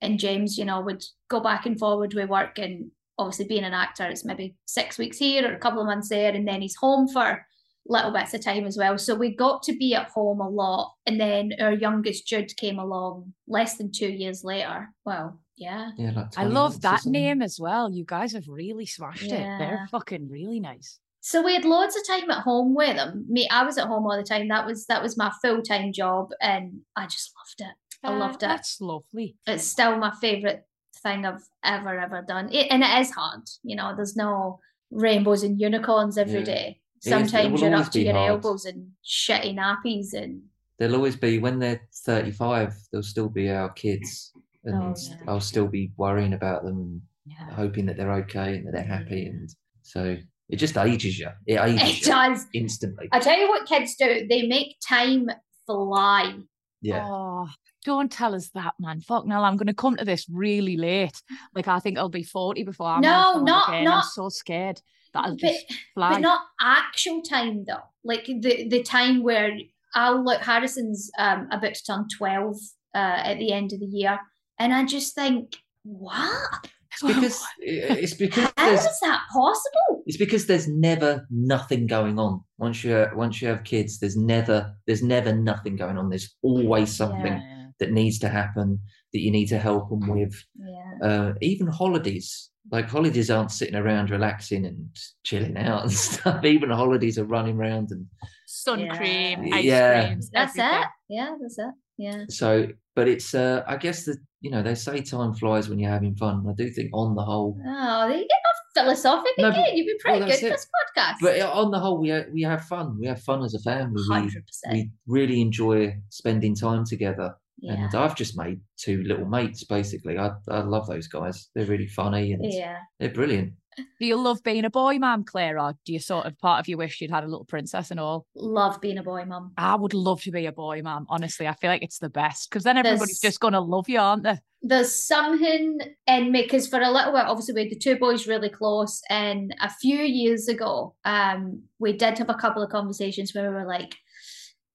and 0.01 0.19
James, 0.19 0.57
you 0.57 0.65
know, 0.65 0.81
would 0.81 1.03
go 1.29 1.39
back 1.39 1.65
and 1.65 1.77
forward 1.77 2.13
with 2.13 2.29
work. 2.29 2.57
And 2.57 2.91
obviously, 3.17 3.45
being 3.45 3.63
an 3.63 3.73
actor, 3.73 4.07
it's 4.07 4.25
maybe 4.25 4.55
six 4.65 4.97
weeks 4.97 5.17
here 5.17 5.49
or 5.49 5.53
a 5.53 5.59
couple 5.59 5.81
of 5.81 5.87
months 5.87 6.09
there, 6.09 6.33
and 6.33 6.47
then 6.47 6.61
he's 6.61 6.75
home 6.75 7.07
for 7.07 7.45
little 7.87 8.11
bits 8.11 8.33
of 8.33 8.43
time 8.43 8.65
as 8.65 8.77
well. 8.77 8.97
So 8.97 9.15
we 9.15 9.35
got 9.35 9.63
to 9.63 9.73
be 9.73 9.95
at 9.95 10.09
home 10.09 10.39
a 10.39 10.49
lot. 10.49 10.93
And 11.05 11.19
then 11.19 11.51
our 11.59 11.73
youngest 11.73 12.27
Jude 12.27 12.55
came 12.57 12.79
along 12.79 13.33
less 13.47 13.77
than 13.77 13.91
two 13.91 14.07
years 14.07 14.43
later. 14.43 14.89
Well, 15.05 15.39
yeah. 15.57 15.91
Yeah, 15.97 16.11
like 16.11 16.37
I 16.37 16.45
love 16.45 16.81
that 16.81 17.05
name 17.05 17.41
as 17.41 17.59
well. 17.59 17.91
You 17.91 18.05
guys 18.05 18.33
have 18.33 18.47
really 18.47 18.85
smashed 18.85 19.23
it. 19.23 19.29
They're 19.29 19.87
fucking 19.91 20.29
really 20.29 20.59
nice. 20.59 20.99
So 21.23 21.43
we 21.43 21.53
had 21.53 21.65
loads 21.65 21.95
of 21.95 22.05
time 22.07 22.29
at 22.31 22.39
home 22.43 22.73
with 22.73 22.95
them. 22.95 23.25
Me, 23.29 23.47
I 23.49 23.63
was 23.63 23.77
at 23.77 23.87
home 23.87 24.05
all 24.05 24.17
the 24.17 24.23
time. 24.23 24.47
That 24.47 24.65
was 24.65 24.85
that 24.87 25.01
was 25.03 25.15
my 25.17 25.31
full 25.41 25.61
time 25.61 25.93
job, 25.93 26.31
and 26.41 26.81
I 26.95 27.05
just 27.05 27.31
loved 27.37 27.71
it. 27.71 27.75
I 28.03 28.13
Uh, 28.13 28.17
loved 28.17 28.35
it. 28.43 28.47
That's 28.47 28.81
lovely. 28.81 29.37
It's 29.45 29.63
still 29.63 29.97
my 29.97 30.11
favorite 30.19 30.65
thing 31.03 31.25
I've 31.25 31.47
ever 31.63 31.99
ever 31.99 32.21
done. 32.27 32.51
It, 32.51 32.67
and 32.71 32.83
it 32.83 32.99
is 33.01 33.11
hard. 33.11 33.43
You 33.63 33.75
know, 33.75 33.95
there's 33.95 34.15
no 34.15 34.59
rainbows 34.89 35.43
and 35.43 35.61
unicorns 35.61 36.17
every 36.17 36.39
Yeah. 36.39 36.45
day. 36.45 36.67
It 36.95 36.99
is- 36.99 37.07
it 37.07 37.09
Sometimes 37.11 37.51
will 37.53 37.59
you're 37.59 37.73
always 37.73 37.87
up 37.87 37.93
to 37.93 37.99
be 37.99 38.05
your 38.05 38.13
hard. 38.15 38.29
elbows 38.31 38.65
in 38.65 38.93
shitty 39.05 39.55
nappies 39.55 40.13
and 40.13 40.43
There'll 40.77 40.95
always 40.95 41.15
be 41.15 41.37
when 41.37 41.59
they're 41.59 41.81
35. 41.93 42.73
They'll 42.91 43.03
still 43.03 43.29
be 43.29 43.51
our 43.51 43.69
kids, 43.73 44.33
and 44.63 44.75
Oh, 44.75 44.95
yeah. 44.97 45.17
I'll 45.27 45.39
still 45.39 45.67
be 45.67 45.91
worrying 45.97 46.33
about 46.33 46.63
them 46.63 46.77
and 46.79 47.01
Yeah. 47.27 47.51
hoping 47.53 47.85
that 47.85 47.97
they're 47.97 48.13
okay 48.23 48.55
and 48.57 48.65
that 48.67 48.71
they're 48.73 48.83
happy. 48.97 49.27
And 49.27 49.47
so 49.83 50.17
it 50.51 50.57
just 50.57 50.77
ages 50.77 51.17
you. 51.17 51.29
It 51.47 51.55
ages 51.59 51.81
it 51.89 51.99
you 52.01 52.05
does. 52.13 52.45
instantly. 52.53 53.09
I 53.11 53.19
tell 53.19 53.37
you 53.39 53.47
what 53.49 53.67
kids 53.67 53.95
do, 53.95 54.27
they 54.29 54.47
make 54.47 54.77
time 54.87 55.29
fly. 55.65 56.35
Yeah. 56.81 57.05
Oh, 57.07 57.47
don't 57.85 58.11
tell 58.11 58.33
us 58.35 58.49
that, 58.55 58.73
man. 58.79 59.01
Fuck 59.01 59.25
no, 59.25 59.41
I'm 59.43 59.55
going 59.57 59.67
to 59.67 59.73
come 59.73 59.95
to 59.97 60.05
this 60.05 60.25
really 60.29 60.77
late. 60.77 61.21
Like, 61.55 61.67
I 61.67 61.79
think 61.79 61.97
I'll 61.97 62.09
be 62.09 62.23
40 62.23 62.63
before 62.63 62.87
I'm 62.87 63.01
No, 63.01 63.11
on 63.11 63.33
the 63.33 63.37
phone 63.39 63.45
not- 63.45 63.69
I'm 63.69 63.83
not- 63.83 64.05
so 64.05 64.29
scared 64.29 64.81
that 65.13 65.25
I'll 65.25 65.31
But, 65.35 65.39
just 65.39 65.73
fly. 65.93 66.09
but 66.13 66.21
not 66.21 66.41
actual 66.59 67.21
time 67.21 67.65
though. 67.67 67.83
Like 68.03 68.25
the 68.25 68.67
the 68.69 68.81
time 68.81 69.23
where 69.23 69.51
I'll 69.93 70.23
look 70.23 70.41
Harrison's 70.41 71.11
um 71.19 71.47
about 71.51 71.73
to 71.75 71.83
turn 71.83 72.07
12 72.17 72.55
uh 72.95 72.97
at 72.97 73.37
the 73.39 73.51
end 73.51 73.73
of 73.73 73.79
the 73.79 73.85
year. 73.85 74.19
And 74.57 74.73
I 74.73 74.85
just 74.85 75.13
think, 75.15 75.57
what? 75.83 76.67
It's 77.03 77.13
because 77.13 77.43
it's 77.59 78.13
because 78.13 78.51
How 78.57 78.65
there's 78.69 78.99
that 79.01 79.21
possible? 79.31 80.03
it's 80.05 80.17
because 80.17 80.45
there's 80.45 80.67
never 80.67 81.25
nothing 81.29 81.87
going 81.87 82.19
on. 82.19 82.43
Once 82.57 82.83
you 82.83 83.07
once 83.15 83.41
you 83.41 83.47
have 83.47 83.63
kids, 83.63 83.99
there's 83.99 84.17
never 84.17 84.73
there's 84.87 85.03
never 85.03 85.33
nothing 85.35 85.75
going 85.75 85.97
on. 85.97 86.09
There's 86.09 86.35
always 86.41 86.95
something 86.95 87.33
Yeah. 87.33 87.67
that 87.79 87.91
needs 87.91 88.19
to 88.19 88.29
happen 88.29 88.79
that 89.13 89.19
you 89.19 89.31
need 89.31 89.47
to 89.47 89.57
help 89.59 89.89
them 89.89 90.07
with. 90.07 90.33
Yeah. 90.57 91.07
Uh, 91.07 91.33
even 91.41 91.67
holidays, 91.67 92.49
like 92.71 92.87
holidays 92.89 93.29
aren't 93.29 93.51
sitting 93.51 93.75
around 93.75 94.09
relaxing 94.09 94.65
and 94.65 94.87
chilling 95.23 95.57
out 95.57 95.83
and 95.83 95.91
stuff. 96.09 96.43
Even 96.45 96.69
holidays 96.69 97.17
are 97.17 97.25
running 97.25 97.57
around 97.57 97.91
and 97.91 98.05
Sun 98.47 98.79
Yeah. 98.81 98.97
cream, 98.97 99.53
ice 99.53 99.63
Yeah. 99.65 100.05
creams. 100.05 100.29
That's 100.31 100.57
everything. 100.57 100.81
it. 100.81 100.87
Yeah, 101.09 101.35
that's 101.41 101.57
it. 101.59 101.73
Yeah. 102.01 102.23
so. 102.29 102.67
But 102.93 103.07
it's 103.07 103.33
uh, 103.33 103.63
I 103.67 103.77
guess 103.77 104.03
that 104.05 104.17
you 104.41 104.51
know 104.51 104.61
they 104.61 104.75
say 104.75 105.01
time 105.01 105.33
flies 105.33 105.69
when 105.69 105.79
you're 105.79 105.89
having 105.97 106.13
fun. 106.15 106.45
I 106.49 106.53
do 106.61 106.69
think 106.69 106.89
on 106.93 107.15
the 107.15 107.23
whole, 107.23 107.57
Oh, 107.65 108.07
you 108.07 108.27
get 108.27 108.41
off 108.49 108.59
philosophic 108.75 109.31
No, 109.37 109.47
again. 109.49 109.63
but- 109.65 109.75
You've 109.77 109.87
been 109.87 109.97
pretty 110.03 110.19
well, 110.19 110.27
good 110.27 110.43
it. 110.43 110.49
this 110.51 110.67
podcast. 110.77 111.15
but 111.21 111.39
uh, 111.39 111.49
on 111.61 111.71
the 111.71 111.79
whole, 111.79 111.97
we 112.01 112.09
ha- 112.09 112.27
we 112.33 112.41
have 112.41 112.63
fun. 112.65 112.97
We 112.99 113.07
have 113.07 113.21
fun 113.21 113.43
as 113.43 113.53
a 113.53 113.59
family. 113.59 114.03
Hundred 114.09 114.45
percent. 114.45 114.73
we 114.75 114.91
really 115.07 115.39
enjoy 115.39 115.95
spending 116.09 116.53
time 116.53 116.83
together. 116.85 117.33
Yeah. 117.61 117.73
And 117.85 117.95
I've 117.95 118.15
just 118.15 118.37
made 118.37 118.59
two 118.77 119.03
little 119.03 119.25
mates, 119.25 119.63
basically. 119.63 120.17
I, 120.17 120.31
I 120.49 120.61
love 120.61 120.87
those 120.87 121.07
guys. 121.07 121.49
They're 121.55 121.65
really 121.65 121.87
funny 121.87 122.33
and 122.33 122.43
Yeah. 122.51 122.77
they're 122.99 123.09
brilliant. 123.13 123.53
Do 123.77 124.05
you 124.05 124.17
love 124.17 124.43
being 124.43 124.65
a 124.65 124.69
boy, 124.69 124.97
ma'am, 124.99 125.23
Clair, 125.23 125.57
or 125.57 125.75
do 125.85 125.93
you 125.93 125.99
sort 125.99 126.25
of 126.25 126.37
part 126.39 126.59
of 126.59 126.67
you 126.67 126.75
wish 126.77 126.99
you'd 126.99 127.09
had 127.11 127.23
a 127.23 127.27
little 127.27 127.45
princess 127.45 127.89
and 127.89 127.99
all? 128.01 128.25
Love 128.35 128.81
being 128.81 128.97
a 128.97 129.03
boy 129.03 129.23
mum. 129.23 129.53
I 129.57 129.75
would 129.75 129.93
love 129.93 130.21
to 130.23 130.31
be 130.31 130.45
a 130.45 130.51
boy, 130.51 130.81
ma'am. 130.81 131.05
Honestly, 131.07 131.47
I 131.47 131.53
feel 131.53 131.69
like 131.69 131.81
it's 131.83 131.99
the 131.99 132.09
best 132.09 132.49
because 132.49 132.63
then 132.65 132.75
everybody's 132.77 133.19
There's- 133.21 133.33
just 133.33 133.39
going 133.39 133.53
to 133.53 133.61
love 133.61 133.87
you, 133.87 133.99
aren't 133.99 134.23
they? 134.23 134.39
There's 134.63 134.93
something 134.93 135.79
in 136.05 136.31
me 136.31 136.41
because 136.41 136.67
for 136.67 136.81
a 136.81 136.91
little 136.91 137.13
while, 137.13 137.31
obviously, 137.31 137.53
we 137.53 137.61
had 137.61 137.71
the 137.71 137.77
two 137.79 137.95
boys 137.95 138.27
really 138.27 138.49
close, 138.49 139.01
and 139.09 139.55
a 139.61 139.69
few 139.69 139.99
years 139.99 140.47
ago, 140.49 140.93
um, 141.05 141.61
we 141.79 141.93
did 141.93 142.17
have 142.17 142.29
a 142.29 142.35
couple 142.35 142.61
of 142.61 142.69
conversations 142.71 143.33
where 143.33 143.49
we 143.49 143.55
were 143.55 143.65
like, 143.67 143.95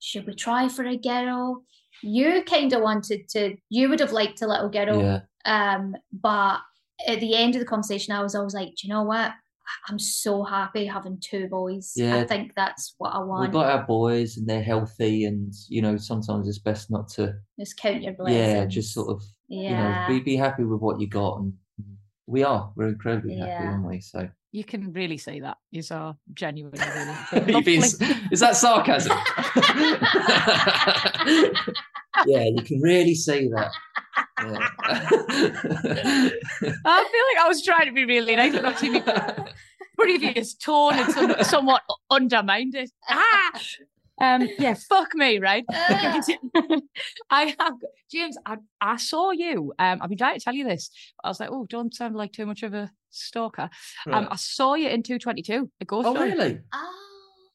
"Should 0.00 0.26
we 0.26 0.34
try 0.34 0.68
for 0.68 0.84
a 0.86 0.96
girl?" 0.96 1.64
You 2.02 2.42
kind 2.44 2.72
of 2.72 2.82
wanted 2.82 3.28
to. 3.30 3.56
You 3.70 3.88
would 3.88 4.00
have 4.00 4.12
liked 4.12 4.42
a 4.42 4.46
little 4.46 4.68
girl, 4.68 5.00
Yeah. 5.02 5.20
um, 5.44 5.94
but 6.12 6.58
at 7.06 7.20
the 7.20 7.34
end 7.34 7.54
of 7.54 7.60
the 7.60 7.66
conversation, 7.66 8.14
I 8.14 8.22
was 8.22 8.34
always 8.34 8.54
like, 8.54 8.68
"Do 8.68 8.86
you 8.86 8.88
know 8.92 9.02
what? 9.02 9.32
I'm 9.88 9.98
so 9.98 10.44
happy 10.44 10.86
having 10.86 11.18
two 11.20 11.48
boys. 11.48 11.92
Yeah. 11.96 12.18
I 12.18 12.24
think 12.26 12.54
that's 12.54 12.94
what 12.98 13.10
I 13.10 13.18
want. 13.18 13.40
We've 13.42 13.52
got 13.52 13.66
our 13.70 13.84
boys 13.84 14.36
and 14.36 14.46
they're 14.48 14.62
healthy 14.62 15.24
and, 15.24 15.52
you 15.68 15.82
know, 15.82 15.96
sometimes 15.96 16.46
it's 16.46 16.60
best 16.60 16.88
not 16.88 17.08
to, 17.14 17.34
Just 17.58 17.76
count 17.76 18.02
your 18.04 18.12
blessings. 18.12 18.38
yeah, 18.38 18.64
just 18.66 18.94
sort 18.94 19.08
of, 19.08 19.24
yeah. 19.48 20.06
you 20.08 20.14
know, 20.14 20.20
be, 20.20 20.24
be 20.24 20.36
happy 20.36 20.62
with 20.62 20.80
what 20.80 21.00
you 21.00 21.08
got. 21.08 21.40
And 21.40 21.52
we 22.26 22.44
are, 22.44 22.72
we're 22.76 22.88
incredibly 22.90 23.34
happy, 23.36 23.50
Yeah. 23.50 23.70
aren't 23.72 23.88
we? 23.88 24.00
So, 24.00 24.28
You 24.56 24.64
can 24.64 24.90
really 24.94 25.18
see 25.18 25.40
that. 25.40 25.58
You 25.70 25.82
are 25.90 26.16
genuinely 26.32 26.80
really 27.30 27.52
lovely. 27.52 27.76
is 28.32 28.40
that 28.40 28.56
sarcasm? 28.56 29.12
yeah, 32.26 32.44
you 32.44 32.62
can 32.62 32.80
really 32.80 33.14
see 33.14 33.48
that. 33.48 33.70
Yeah. 34.42 34.68
I 36.86 37.04
feel 37.12 37.24
like 37.34 37.44
I 37.44 37.44
was 37.46 37.62
trying 37.62 37.84
to 37.84 37.92
be 37.92 38.06
really 38.06 38.34
nice, 38.34 38.54
but 38.54 38.64
obviously 38.64 39.00
my 39.00 39.52
previous 39.98 40.54
tone 40.54 40.94
had 40.94 41.12
some, 41.12 41.34
somewhat 41.42 41.82
undermined 42.10 42.76
it. 42.76 42.90
Ah! 43.10 43.60
Um, 44.18 44.48
yeah, 44.58 44.72
fuck 44.88 45.14
me, 45.14 45.38
right? 45.38 45.66
I 45.68 47.54
have 47.60 47.74
James. 48.10 48.38
I, 48.46 48.56
I 48.80 48.96
saw 48.96 49.32
you. 49.32 49.74
Um, 49.78 49.98
I've 50.00 50.08
been 50.08 50.16
trying 50.16 50.38
to 50.38 50.42
tell 50.42 50.54
you 50.54 50.66
this. 50.66 50.90
I 51.22 51.28
was 51.28 51.40
like, 51.40 51.50
oh, 51.52 51.66
don't 51.68 51.94
sound 51.94 52.16
like 52.16 52.32
too 52.32 52.46
much 52.46 52.62
of 52.62 52.72
a 52.72 52.90
stalker. 53.16 53.70
Um, 54.10 54.28
I 54.30 54.36
saw 54.36 54.74
you 54.74 54.88
in 54.88 55.02
two 55.02 55.18
twenty 55.18 55.42
two. 55.42 55.70
A 55.80 55.84
ghost 55.84 56.06
oh, 56.06 56.14
story. 56.14 56.30
really? 56.32 56.60
Oh. 56.72 56.92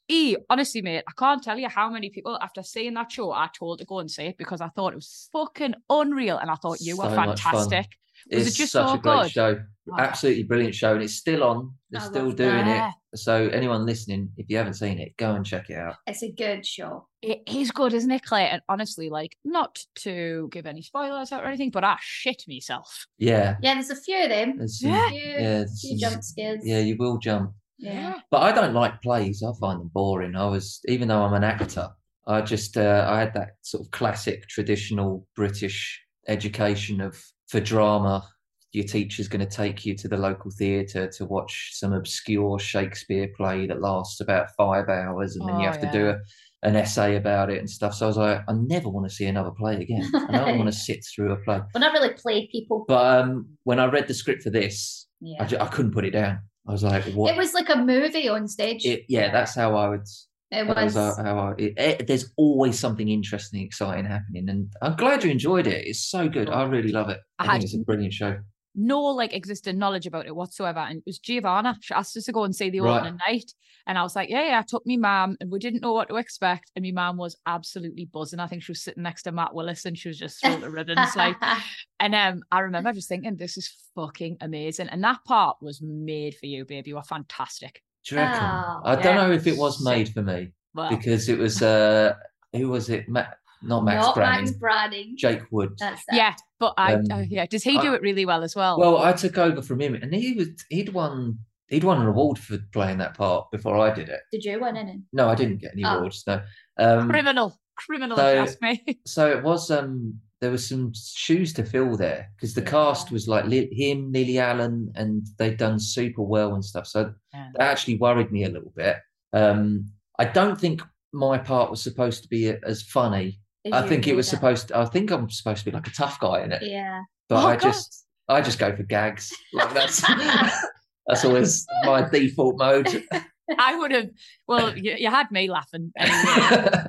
E, 0.07 0.35
honestly, 0.49 0.81
mate, 0.81 1.03
I 1.07 1.11
can't 1.17 1.41
tell 1.41 1.57
you 1.57 1.69
how 1.69 1.89
many 1.89 2.09
people 2.09 2.37
after 2.41 2.63
seeing 2.63 2.93
that 2.95 3.09
show 3.11 3.31
I 3.31 3.47
told 3.57 3.79
to 3.79 3.85
go 3.85 3.99
and 3.99 4.11
see 4.11 4.23
it 4.25 4.37
because 4.37 4.59
I 4.59 4.67
thought 4.69 4.91
it 4.91 4.97
was 4.97 5.29
fucking 5.31 5.75
unreal 5.89 6.37
and 6.37 6.51
I 6.51 6.55
thought 6.55 6.81
you 6.81 6.97
were 6.97 7.05
So 7.05 7.15
much 7.15 7.39
fun. 7.39 7.53
fantastic. 7.53 7.85
Was 8.29 8.43
it 8.43 8.47
it's 8.47 8.57
just 8.57 8.71
such 8.73 8.95
a 8.95 9.01
great 9.01 9.23
good? 9.23 9.31
show. 9.31 9.59
Oh. 9.91 9.95
Absolutely 9.99 10.43
brilliant 10.43 10.75
show. 10.75 10.93
And 10.93 11.01
it's 11.03 11.15
still 11.15 11.43
on. 11.43 11.73
They're 11.89 12.01
I 12.01 12.05
still 12.05 12.31
doing 12.31 12.65
that. 12.65 12.93
it. 13.13 13.17
So, 13.17 13.47
anyone 13.49 13.85
listening, 13.85 14.29
if 14.37 14.45
you 14.49 14.57
haven't 14.57 14.75
seen 14.75 14.99
it, 14.99 15.17
go 15.17 15.33
and 15.35 15.45
check 15.45 15.69
it 15.69 15.77
out. 15.77 15.95
It's 16.07 16.23
a 16.23 16.31
good 16.31 16.65
show. 16.65 17.07
It 17.21 17.41
is 17.47 17.71
good, 17.71 17.93
isn't 17.93 18.09
it, 18.11 18.23
Clair? 18.23 18.47
And 18.53 18.61
honestly, 18.69 19.09
like, 19.09 19.35
not 19.43 19.83
to 19.95 20.47
give 20.51 20.65
any 20.65 20.81
spoilers 20.81 21.31
out 21.31 21.43
or 21.43 21.47
anything, 21.47 21.71
but 21.71 21.83
I 21.83 21.97
shit 21.99 22.43
myself. 22.47 23.05
Yeah. 23.17 23.57
Yeah, 23.61 23.73
there's 23.73 23.89
a 23.89 23.95
few 23.97 24.23
of 24.23 24.29
them. 24.29 24.57
There's 24.59 24.79
some- 24.79 24.91
Yeah. 24.91 25.09
Few, 25.09 25.19
yeah, 25.19 25.37
there's 25.41 25.81
few 25.81 25.99
some- 25.99 26.11
jump 26.11 26.23
scares. 26.23 26.61
yeah, 26.63 26.79
you 26.79 26.95
will 26.97 27.17
jump. 27.17 27.51
Yeah. 27.77 28.19
But 28.29 28.43
I 28.43 28.51
don't 28.53 28.73
like 28.75 29.01
plays. 29.01 29.43
I 29.43 29.51
find 29.59 29.81
them 29.81 29.89
boring. 29.93 30.35
I 30.35 30.45
was, 30.45 30.79
even 30.87 31.07
though 31.07 31.23
I'm 31.23 31.33
an 31.33 31.43
actor, 31.43 31.89
I 32.27 32.41
just, 32.41 32.77
uh, 32.77 33.07
I 33.09 33.19
had 33.19 33.33
that 33.33 33.55
sort 33.63 33.83
of 33.83 33.91
classic 33.91 34.47
traditional 34.47 35.27
British 35.35 36.01
education 36.27 37.01
of 37.01 37.21
for 37.51 37.59
drama. 37.59 38.27
Your 38.73 38.85
teacher's 38.85 39.27
going 39.27 39.45
to 39.45 39.55
take 39.55 39.85
you 39.85 39.95
to 39.97 40.07
the 40.07 40.15
local 40.15 40.49
theatre 40.49 41.05
to 41.17 41.25
watch 41.25 41.71
some 41.73 41.91
obscure 41.91 42.57
Shakespeare 42.57 43.29
play 43.35 43.67
that 43.67 43.81
lasts 43.81 44.21
about 44.21 44.47
five 44.55 44.87
hours, 44.87 45.35
and 45.35 45.47
then 45.47 45.59
you 45.59 45.67
Oh, 45.67 45.71
have 45.71 45.81
to 45.81 45.91
do 45.91 46.07
a, 46.09 46.17
an 46.63 46.77
essay 46.77 47.17
about 47.17 47.49
it 47.49 47.57
and 47.59 47.69
stuff. 47.69 47.93
So 47.95 48.05
I 48.05 48.07
was 48.07 48.15
like, 48.17 48.39
I 48.47 48.53
never 48.53 48.87
want 48.87 49.09
to 49.09 49.13
see 49.13 49.25
another 49.25 49.51
play 49.51 49.75
again. 49.81 50.09
I 50.15 50.31
don't 50.45 50.57
want 50.57 50.71
to 50.71 50.77
sit 50.77 51.03
through 51.13 51.33
a 51.33 51.35
play. 51.37 51.59
Well, 51.73 51.81
not 51.81 51.91
really 51.91 52.13
play 52.13 52.47
people. 52.49 52.85
But 52.87 53.19
um, 53.23 53.47
when 53.65 53.77
I 53.79 53.85
read 53.87 54.07
the 54.07 54.13
script 54.13 54.43
for 54.43 54.51
this, 54.51 55.05
I, 55.39 55.45
yeah. 55.47 55.63
I 55.63 55.67
couldn't 55.67 55.91
put 55.91 56.05
it 56.05 56.11
down. 56.11 56.39
I 56.65 56.71
was 56.71 56.83
like, 56.83 57.03
what? 57.13 57.33
It 57.33 57.37
was 57.37 57.53
like 57.53 57.67
a 57.69 57.75
movie 57.75 58.29
on 58.29 58.47
stage. 58.47 58.85
It- 58.85 59.03
yeah, 59.09 59.31
that's 59.33 59.53
how 59.55 59.75
I 59.75 59.89
would. 59.89 60.07
It 60.51 60.67
was 60.67 60.93
was. 60.95 61.17
how 61.17 61.23
how 61.23 61.37
I, 61.39 61.51
it, 61.57 61.73
it- 61.77 62.07
there's 62.07 62.33
always 62.37 62.77
something 62.77 63.07
interesting, 63.07 63.61
exciting 63.61 64.05
happening, 64.05 64.49
and 64.49 64.71
I'm 64.81 64.95
glad 64.95 65.23
you 65.23 65.31
enjoyed 65.31 65.67
it. 65.67 65.87
It's 65.87 66.01
so 66.09 66.27
good. 66.27 66.49
I 66.49 66.63
really 66.65 66.91
love 66.91 67.09
it. 67.09 67.19
I 67.39 67.45
I, 67.45 67.51
think 67.53 67.63
it's 67.65 67.75
a 67.75 67.79
brilliant 67.79 68.13
show. 68.13 68.37
No, 68.73 69.01
like, 69.01 69.33
existing 69.33 69.77
knowledge 69.77 70.07
about 70.07 70.27
it 70.27 70.35
whatsoever. 70.35 70.79
And 70.79 70.99
it 70.99 71.03
was 71.05 71.19
Giovanna. 71.19 71.77
She 71.81 71.93
asked 71.93 72.15
us 72.15 72.23
to 72.23 72.31
go 72.31 72.45
and 72.45 72.55
see 72.55 72.69
the 72.69 72.79
Right. 72.79 72.99
opening 72.99 73.19
night. 73.27 73.51
And 73.85 73.97
I 73.97 74.01
was 74.03 74.15
like, 74.15 74.29
yeah, 74.29 74.45
yeah. 74.45 74.59
I 74.59 74.61
took 74.65 74.85
me 74.85 74.95
mum 74.95 75.35
and 75.41 75.51
we 75.51 75.59
didn't 75.59 75.81
know 75.81 75.91
what 75.91 76.07
to 76.07 76.15
expect. 76.15 76.71
And 76.77 76.85
my 76.85 76.91
mum 76.91 77.17
was 77.17 77.35
absolutely 77.45 78.05
buzzing. 78.05 78.39
I 78.39 78.47
think 78.47 78.63
she 78.63 78.71
was 78.71 78.81
sitting 78.81 79.03
next 79.03 79.23
to 79.23 79.33
Matt 79.33 79.53
Willis 79.53 79.83
and 79.83 79.97
she 79.97 80.07
was 80.07 80.17
just 80.17 80.39
full 80.45 80.63
of 80.63 80.71
ribbons. 80.71 81.13
like, 81.17 81.35
And 81.99 82.15
um, 82.15 82.43
I 82.49 82.59
remember 82.61 82.93
just 82.93 83.09
thinking, 83.09 83.35
this 83.35 83.57
is 83.57 83.73
fucking 83.93 84.37
amazing. 84.39 84.87
And 84.87 85.03
that 85.03 85.19
part 85.27 85.57
was 85.61 85.81
made 85.81 86.35
for 86.35 86.45
you, 86.45 86.63
baby. 86.63 86.91
You 86.91 86.95
were 86.95 87.03
fantastic. 87.03 87.81
Do 88.07 88.15
you 88.15 88.21
reckon? 88.21 88.39
Oh, 88.43 88.81
I 88.85 88.95
don't 88.95 89.05
yeah. 89.15 89.27
know 89.27 89.31
if 89.31 89.45
it 89.47 89.57
was 89.57 89.83
made 89.83 90.09
for 90.09 90.21
me 90.21 90.51
Well, 90.73 90.89
because 90.89 91.29
it 91.29 91.37
was 91.37 91.61
uh, 91.61 92.13
who 92.53 92.69
was 92.69 92.89
it? 92.89 93.07
Ma- 93.07 93.25
not 93.63 93.83
Max 93.85 94.03
Not 94.07 94.15
Branning, 94.15 94.45
Max 94.45 94.57
Branning. 94.57 95.13
Jake 95.17 95.43
Wood. 95.51 95.73
That's 95.77 96.01
it. 96.07 96.15
yeah, 96.15 96.33
but 96.59 96.73
I, 96.77 96.95
Um, 96.95 97.05
uh, 97.11 97.17
yeah. 97.29 97.45
Does 97.45 97.61
he 97.63 97.77
do 97.79 97.91
I- 97.91 97.95
it 97.95 98.01
really 98.01 98.25
well 98.25 98.43
as 98.43 98.55
well? 98.55 98.79
Well, 98.79 98.97
I 98.97 99.13
took 99.13 99.37
over 99.37 99.61
from 99.61 99.79
him, 99.81 99.93
and 99.95 100.13
he 100.13 100.33
was 100.33 100.47
he'd 100.69 100.89
won 100.89 101.37
he'd 101.67 101.83
won 101.83 102.01
an 102.01 102.07
award 102.07 102.39
for 102.39 102.57
playing 102.73 102.97
that 102.97 103.13
part 103.15 103.51
before 103.51 103.77
I 103.77 103.93
did 103.93 104.09
it. 104.09 104.19
Did 104.31 104.43
you 104.45 104.59
win 104.59 104.77
any? 104.77 105.01
No, 105.13 105.29
I 105.29 105.35
didn't 105.35 105.57
get 105.61 105.73
any 105.73 105.85
Oh. 105.85 105.99
awards. 105.99 106.23
No. 106.25 106.41
Um, 106.79 107.07
criminal, 107.09 107.55
criminal, 107.77 108.17
so- 108.17 108.27
if 108.27 108.35
you 108.35 108.41
ask 108.41 108.61
me. 108.63 108.99
so 109.05 109.29
it 109.29 109.43
was 109.43 109.69
um 109.69 110.19
there 110.41 110.51
was 110.51 110.67
some 110.67 110.91
shoes 110.95 111.53
to 111.53 111.63
fill 111.63 111.95
there 111.95 112.29
because 112.35 112.53
the 112.55 112.61
cast 112.61 113.11
was 113.11 113.27
like 113.27 113.45
Li- 113.45 113.73
him 113.73 114.11
lily 114.11 114.39
allen 114.39 114.91
and 114.95 115.25
they'd 115.37 115.57
done 115.57 115.79
super 115.79 116.23
well 116.23 116.55
and 116.55 116.65
stuff 116.65 116.87
so 116.87 117.13
Yeah. 117.33 117.49
that 117.55 117.61
actually 117.71 117.97
worried 117.97 118.31
me 118.31 118.43
a 118.45 118.49
little 118.49 118.73
bit 118.75 118.97
um 119.33 119.85
i 120.19 120.25
don't 120.25 120.59
think 120.59 120.81
my 121.13 121.37
part 121.37 121.69
was 121.69 121.81
supposed 121.81 122.23
to 122.23 122.29
be 122.29 122.49
as 122.65 122.81
funny 122.81 123.39
Did 123.63 123.73
i 123.73 123.87
think 123.87 124.07
it 124.07 124.15
was 124.15 124.29
that? 124.29 124.35
supposed 124.37 124.67
to, 124.69 124.77
i 124.79 124.85
think 124.85 125.11
i'm 125.11 125.29
supposed 125.29 125.59
to 125.59 125.65
be 125.65 125.71
like 125.77 125.87
a 125.87 125.91
tough 125.91 126.19
guy 126.19 126.41
in 126.43 126.51
it 126.51 126.63
Yeah. 126.63 127.01
but 127.29 127.43
Oh, 127.43 127.47
i 127.47 127.55
God. 127.55 127.61
just 127.61 128.05
I 128.29 128.39
just 128.39 128.59
go 128.59 128.73
for 128.73 128.83
gags. 128.83 129.29
Like 129.51 129.73
that's 129.73 130.01
that's 131.07 131.25
always 131.25 131.65
my 131.83 132.07
default 132.07 132.57
mode. 132.57 133.03
I 133.59 133.75
would 133.77 133.91
have. 133.91 134.09
Well, 134.47 134.77
you, 134.77 134.95
you 134.97 135.09
had 135.09 135.29
me 135.31 135.49
laughing, 135.49 135.91
anyway. 135.97 136.83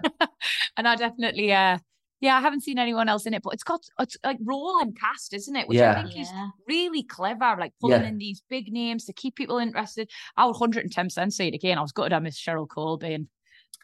and 0.76 0.86
I 0.86 0.94
definitely. 0.94 1.52
uh 1.52 1.78
yeah, 2.22 2.36
I 2.38 2.40
haven't 2.40 2.62
seen 2.62 2.78
anyone 2.78 3.08
else 3.08 3.26
in 3.26 3.34
it, 3.34 3.42
but 3.42 3.52
it's 3.52 3.64
got 3.64 3.80
it's 3.98 4.16
like 4.24 4.38
rolling 4.42 4.94
cast, 4.94 5.34
isn't 5.34 5.54
it? 5.56 5.68
Which 5.68 5.76
Yeah. 5.78 5.90
I 5.98 6.02
think 6.04 6.18
is 6.18 6.30
really 6.66 7.02
clever, 7.02 7.56
like 7.58 7.74
pulling 7.80 8.00
Yeah. 8.02 8.08
in 8.08 8.16
these 8.16 8.42
big 8.48 8.72
names 8.72 9.04
to 9.06 9.12
keep 9.12 9.34
people 9.34 9.58
interested. 9.58 10.08
I 10.36 10.46
would 10.46 10.56
110% 10.56 11.32
say 11.34 11.48
it 11.48 11.54
again. 11.54 11.76
I 11.76 11.82
was 11.82 11.92
gutted 11.92 12.12
I 12.14 12.20
missed 12.20 12.40
Cheryl 12.46 12.68
Colby 12.68 13.12
and 13.14 13.26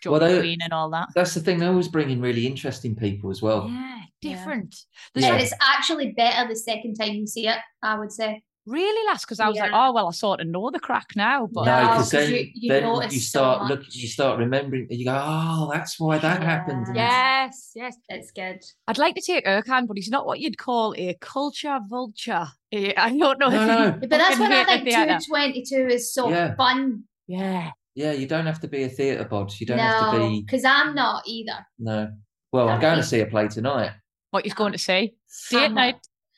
Joe 0.00 0.12
Well, 0.12 0.20
they- 0.20 0.38
Queen 0.38 0.58
and 0.62 0.72
all 0.72 0.88
that. 0.90 1.08
That's 1.14 1.34
the 1.34 1.40
thing. 1.40 1.58
They 1.58 1.66
always 1.66 1.88
bring 1.88 2.10
in 2.10 2.20
really 2.20 2.46
interesting 2.46 2.94
people 2.94 3.30
as 3.30 3.42
well. 3.42 3.68
Yeah, 3.68 3.98
Yeah. 4.22 4.36
different. 4.36 4.76
But 5.12 5.24
Yeah. 5.24 5.36
it's 5.36 5.52
actually 5.60 6.12
better 6.12 6.48
the 6.48 6.54
second 6.56 6.94
time 6.94 7.14
you 7.14 7.26
see 7.26 7.48
it, 7.48 7.58
I 7.82 7.98
would 7.98 8.12
say. 8.12 8.42
Really, 8.68 9.06
last 9.06 9.22
because 9.24 9.40
I 9.40 9.48
was 9.48 9.56
like, 9.56 9.70
oh 9.72 9.92
well, 9.92 10.08
I 10.08 10.10
sort 10.10 10.40
of 10.40 10.46
know 10.46 10.70
the 10.70 10.78
crack 10.78 11.08
now, 11.16 11.48
but 11.50 11.64
no, 11.64 11.96
No, 11.98 12.02
then, 12.02 12.30
you- 12.30 12.50
you 12.54 12.68
then 12.72 12.82
notice 12.82 13.14
you 13.14 13.20
so 13.20 13.38
start 13.38 13.62
look, 13.70 13.80
much. 13.80 13.94
you 13.94 14.08
start 14.08 14.38
remembering. 14.38 14.86
You 14.90 15.04
go, 15.06 15.18
oh, 15.24 15.70
that's 15.72 15.98
why 15.98 16.18
that 16.18 16.42
happened. 16.42 16.86
and 16.88 16.96
yes, 16.96 17.72
yes. 17.74 17.96
It's 18.08 18.30
good. 18.30 18.60
I'd 18.86 18.98
like 18.98 19.14
to 19.14 19.22
take 19.22 19.46
Ercan, 19.46 19.86
but 19.88 19.96
he's 19.96 20.10
not 20.10 20.26
what 20.26 20.40
you'd 20.40 20.58
call 20.58 20.94
a 20.98 21.14
culture 21.20 21.78
vulture. 21.88 22.48
Eh, 22.70 22.92
I 22.96 23.08
don't 23.16 23.38
know 23.38 23.48
No, 23.48 23.62
if 23.62 23.68
no. 23.68 23.98
But 24.00 24.10
that's 24.10 24.36
fucking 24.36 24.40
when 24.40 24.52
I 24.52 24.64
hated 24.64 24.84
think 24.92 25.24
222 25.24 25.86
is 25.94 26.12
so 26.12 26.28
Yeah. 26.28 26.54
fun. 26.56 27.04
Yeah. 27.26 27.70
Yeah, 27.94 28.12
you 28.12 28.26
don't 28.26 28.46
have 28.46 28.60
to 28.60 28.68
be 28.68 28.82
a 28.82 28.88
theatre 28.88 29.24
bod. 29.24 29.52
You 29.58 29.66
don't 29.66 29.78
have 29.78 30.12
to 30.12 30.18
No, 30.18 30.28
be. 30.28 30.42
because 30.42 30.64
I'm 30.64 30.94
not 30.94 31.22
either. 31.26 31.66
No. 31.78 32.10
Well, 32.52 32.68
I'm 32.68 32.80
going 32.80 32.98
to 32.98 33.02
see 33.02 33.20
a 33.20 33.26
play 33.26 33.48
tonight. 33.48 33.92
What 34.30 34.44
you're 34.46 34.54
going 34.54 34.72
to 34.72 34.78
see? 34.78 35.14
Date 35.50 35.58
I'm 35.64 35.74
night. 35.74 35.96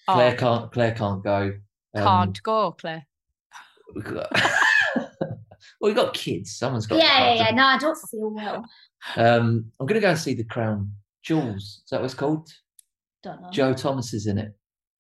Oh, 0.09 0.15
Clair 0.15 0.37
can't. 0.37 0.73
Clair 0.73 0.93
can't 0.93 1.23
go. 1.23 1.53
Um, 1.95 2.05
can't 2.05 2.43
go, 2.43 2.73
Clair. 2.73 3.07
we've 3.95 4.05
got- 4.05 4.31
well, 4.97 5.39
we've 5.81 5.97
got 5.97 6.15
kids. 6.15 6.57
Someone's 6.57 6.87
got. 6.87 6.99
Yeah, 6.99 7.33
yeah, 7.35 7.45
yeah. 7.49 7.55
No, 7.55 7.65
I 7.65 7.79
don't 7.79 7.97
feel 8.11 8.31
well. 8.35 8.65
Um, 9.17 9.67
I'm 9.81 9.87
going 9.87 9.95
to 10.01 10.01
go 10.01 10.11
and 10.11 10.19
see 10.19 10.35
the 10.35 10.45
Crown 10.45 10.93
Jewels. 11.23 11.83
Is 11.85 11.91
that 11.91 12.01
what 12.01 12.07
it's 12.07 12.15
called? 12.15 12.49
Don't 13.23 13.41
know. 13.43 13.51
Joe 13.51 13.75
Thomas 13.75 14.15
is 14.15 14.27
in 14.27 14.39
it 14.39 14.53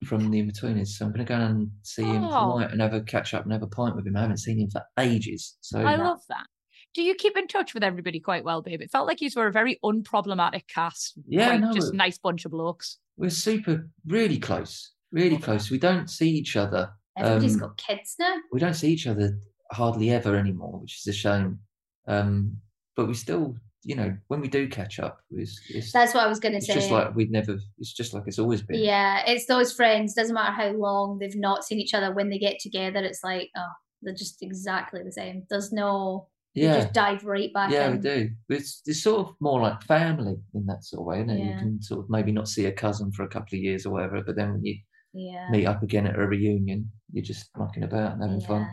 from 0.04 0.30
the 0.30 0.42
Inbetweeners. 0.42 0.88
So 0.88 1.04
I'm 1.06 1.12
going 1.12 1.24
to 1.26 1.28
go 1.32 1.38
and 1.38 1.70
see 1.82 2.02
him 2.04 2.24
Oh. 2.24 2.54
tonight 2.58 2.72
and 2.72 2.80
have 2.80 2.94
a 2.94 3.00
catch 3.02 3.34
up 3.34 3.44
and 3.44 3.52
have 3.52 3.62
a 3.62 3.66
pint 3.66 3.96
with 3.96 4.06
him. 4.06 4.16
I 4.16 4.22
haven't 4.22 4.38
seen 4.38 4.58
him 4.58 4.70
for 4.70 4.82
ages. 4.98 5.56
So 5.60 5.80
I 5.80 5.96
love 5.96 6.20
that. 6.28 6.46
Do 6.94 7.02
you 7.02 7.14
keep 7.14 7.36
in 7.36 7.46
touch 7.46 7.72
with 7.72 7.84
everybody 7.84 8.18
quite 8.18 8.42
well, 8.44 8.62
babe? 8.62 8.80
It 8.80 8.90
felt 8.90 9.06
like 9.06 9.20
you 9.20 9.30
were 9.36 9.46
a 9.46 9.52
very 9.52 9.78
unproblematic 9.84 10.66
cast. 10.66 11.14
Yeah, 11.28 11.46
quite 11.48 11.60
no, 11.60 11.72
just 11.72 11.92
it- 11.92 11.96
nice 11.96 12.18
bunch 12.18 12.44
of 12.44 12.50
blokes. 12.50 12.98
we're 13.16 13.30
super, 13.30 13.88
really 14.06 14.38
close, 14.38 14.90
really 15.12 15.38
close. 15.38 15.70
We 15.70 15.78
don't 15.78 16.08
see 16.08 16.30
each 16.30 16.56
other. 16.56 16.90
Everybody's 17.16 17.54
um, 17.54 17.60
got 17.60 17.76
kids 17.76 18.16
now. 18.18 18.36
We 18.52 18.60
don't 18.60 18.74
see 18.74 18.92
each 18.92 19.06
other 19.06 19.38
hardly 19.72 20.10
ever 20.10 20.36
anymore, 20.36 20.78
which 20.80 20.98
is 20.98 21.06
a 21.06 21.12
shame. 21.12 21.58
Um, 22.06 22.56
but 22.96 23.06
we 23.06 23.14
still, 23.14 23.56
you 23.82 23.94
know, 23.94 24.16
when 24.28 24.40
we 24.40 24.48
do 24.48 24.68
catch 24.68 24.98
up, 24.98 25.20
it's, 25.30 25.60
it's, 25.68 25.92
That's 25.92 26.14
what 26.14 26.24
I 26.24 26.28
was 26.28 26.40
going 26.40 26.52
to 26.52 26.58
it's 26.58 26.66
say. 26.66 26.74
just 26.74 26.90
like 26.90 27.14
we'd 27.14 27.30
never. 27.30 27.58
It's 27.78 27.92
just 27.92 28.14
like 28.14 28.24
it's 28.26 28.38
always 28.38 28.62
been. 28.62 28.80
yeah, 28.80 29.22
it's 29.26 29.46
those 29.46 29.72
friends. 29.72 30.14
Doesn't 30.14 30.34
matter 30.34 30.52
how 30.52 30.70
long 30.70 31.18
they've 31.18 31.36
not 31.36 31.64
seen 31.64 31.78
each 31.78 31.94
other. 31.94 32.12
When 32.12 32.30
they 32.30 32.38
get 32.38 32.58
together, 32.60 33.00
it's 33.00 33.22
like, 33.24 33.50
oh, 33.56 33.72
they're 34.02 34.14
just 34.14 34.42
exactly 34.42 35.02
the 35.02 35.12
same. 35.12 35.44
There's 35.50 35.72
no. 35.72 36.28
You 36.54 36.64
yeah. 36.64 36.80
just 36.80 36.92
dive 36.92 37.24
right 37.24 37.52
back 37.54 37.70
Yeah, 37.70 37.86
in. 37.86 37.92
we 37.92 37.98
do. 37.98 38.30
It's 38.48 38.82
it's 38.84 39.04
sort 39.04 39.28
of 39.28 39.34
more 39.38 39.60
like 39.60 39.80
family 39.84 40.34
in 40.54 40.66
that 40.66 40.82
sort 40.84 41.02
of 41.02 41.06
way, 41.06 41.18
isn't 41.18 41.30
it? 41.30 41.44
You 41.44 41.56
can 41.56 41.80
sort 41.80 42.00
of 42.00 42.10
maybe 42.10 42.32
not 42.32 42.48
see 42.48 42.66
a 42.66 42.72
cousin 42.72 43.12
for 43.12 43.22
a 43.22 43.28
couple 43.28 43.56
of 43.56 43.62
years 43.62 43.86
or 43.86 43.90
whatever, 43.90 44.20
but 44.20 44.34
then 44.34 44.54
when 44.54 44.64
you 44.64 44.74
Yeah. 45.12 45.48
meet 45.50 45.66
up 45.66 45.82
again 45.82 46.06
at 46.06 46.18
a 46.18 46.26
reunion, 46.26 46.90
you're 47.12 47.24
just 47.24 47.50
mucking 47.56 47.82
about 47.82 48.12
and 48.14 48.22
having 48.22 48.40
fun. 48.40 48.68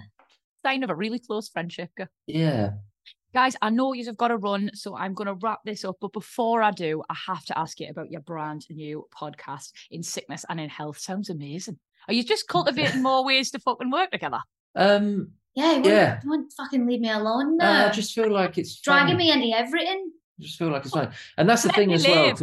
Sign 0.64 0.84
of 0.84 0.90
a 0.90 0.96
really 0.96 1.20
close 1.20 1.50
friendship. 1.50 1.90
girl. 1.98 2.08
Yeah. 2.28 2.72
Guys, 3.34 3.56
I 3.62 3.70
know 3.70 3.94
you've 3.94 4.18
got 4.18 4.30
to 4.30 4.38
run, 4.38 4.72
so 4.74 4.96
I'm 4.96 5.14
going 5.14 5.28
to 5.28 5.34
wrap 5.36 5.60
this 5.66 5.84
up. 5.86 5.98
But 6.02 6.14
before 6.14 6.62
I 6.64 6.72
do, 6.72 7.04
I 7.10 7.16
have 7.28 7.44
to 7.46 7.58
ask 7.58 7.80
you 7.80 7.88
about 7.90 8.10
your 8.10 8.22
brand 8.22 8.66
new 8.70 9.06
podcast, 9.16 9.72
In 9.92 10.02
Sickness 10.02 10.46
and 10.50 10.60
in 10.60 10.70
Health. 10.70 10.98
Sounds 10.98 11.30
amazing. 11.30 11.78
Are 12.08 12.14
you 12.14 12.24
just 12.24 12.48
cultivating 12.48 13.02
more 13.10 13.24
ways 13.26 13.52
to 13.52 13.60
fucking 13.60 13.92
work 13.92 14.12
together? 14.12 14.40
Um, 14.76 15.32
Yeah, 15.56 15.78
you 15.78 15.84
Yeah. 15.90 16.20
you 16.24 16.30
won't 16.30 16.54
fucking 16.54 16.88
leave 16.88 17.02
me 17.02 17.10
alone 17.10 17.60
uh. 17.62 17.88
I 17.90 17.92
just 17.92 18.14
feel 18.14 18.32
like 18.32 18.58
it's 18.58 18.80
Dragging 18.80 19.10
fun. 19.10 19.18
me 19.18 19.32
into 19.32 19.58
everything. 19.58 20.12
I 20.40 20.44
just 20.44 20.58
feel 20.58 20.70
like 20.70 20.84
it's 20.86 20.94
fun, 20.94 21.12
and 21.38 21.50
that's 21.50 21.64
the 21.64 21.70
Let 21.70 21.76
thing 21.76 21.88
me 21.90 21.96
as 21.96 22.08
well, 22.08 22.28
live. 22.28 22.42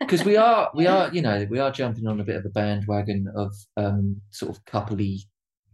Because 0.00 0.24
we 0.24 0.36
are 0.36 0.70
we 0.74 0.86
are 0.86 1.12
you 1.12 1.22
know 1.22 1.46
we 1.48 1.58
are 1.58 1.70
jumping 1.70 2.06
on 2.06 2.20
a 2.20 2.24
bit 2.24 2.36
of 2.36 2.44
a 2.44 2.48
bandwagon 2.50 3.26
of 3.36 3.54
um 3.76 4.20
sort 4.30 4.56
of 4.56 4.64
coupley 4.64 5.20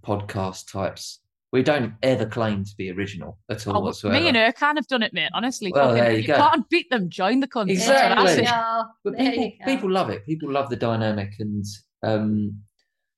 podcast 0.04 0.70
types. 0.70 1.20
We 1.52 1.64
don't 1.64 1.94
ever 2.04 2.26
claim 2.26 2.64
to 2.64 2.70
be 2.78 2.92
original 2.92 3.38
at 3.50 3.66
all 3.66 3.78
Oh, 3.78 3.80
whatsoever. 3.80 4.20
me 4.20 4.28
and 4.28 4.36
Ercan 4.36 4.76
have 4.76 4.86
done 4.86 5.02
it, 5.02 5.12
mate. 5.12 5.30
Honestly, 5.34 5.72
Well, 5.74 5.92
there 5.94 6.12
you 6.12 6.24
go. 6.24 6.36
can't 6.36 6.68
beat 6.70 6.88
them. 6.90 7.10
Join 7.10 7.40
the 7.40 7.48
country. 7.48 7.72
Exactly. 7.74 8.24
There 8.24 8.36
you 8.36 8.42
That's 8.44 8.52
go. 8.52 8.84
But 9.04 9.18
people, 9.18 9.52
people 9.64 9.90
love 9.90 10.10
it. 10.10 10.24
People 10.26 10.52
love 10.52 10.70
the 10.70 10.76
dynamic, 10.76 11.32
and 11.40 11.64
um, 12.04 12.56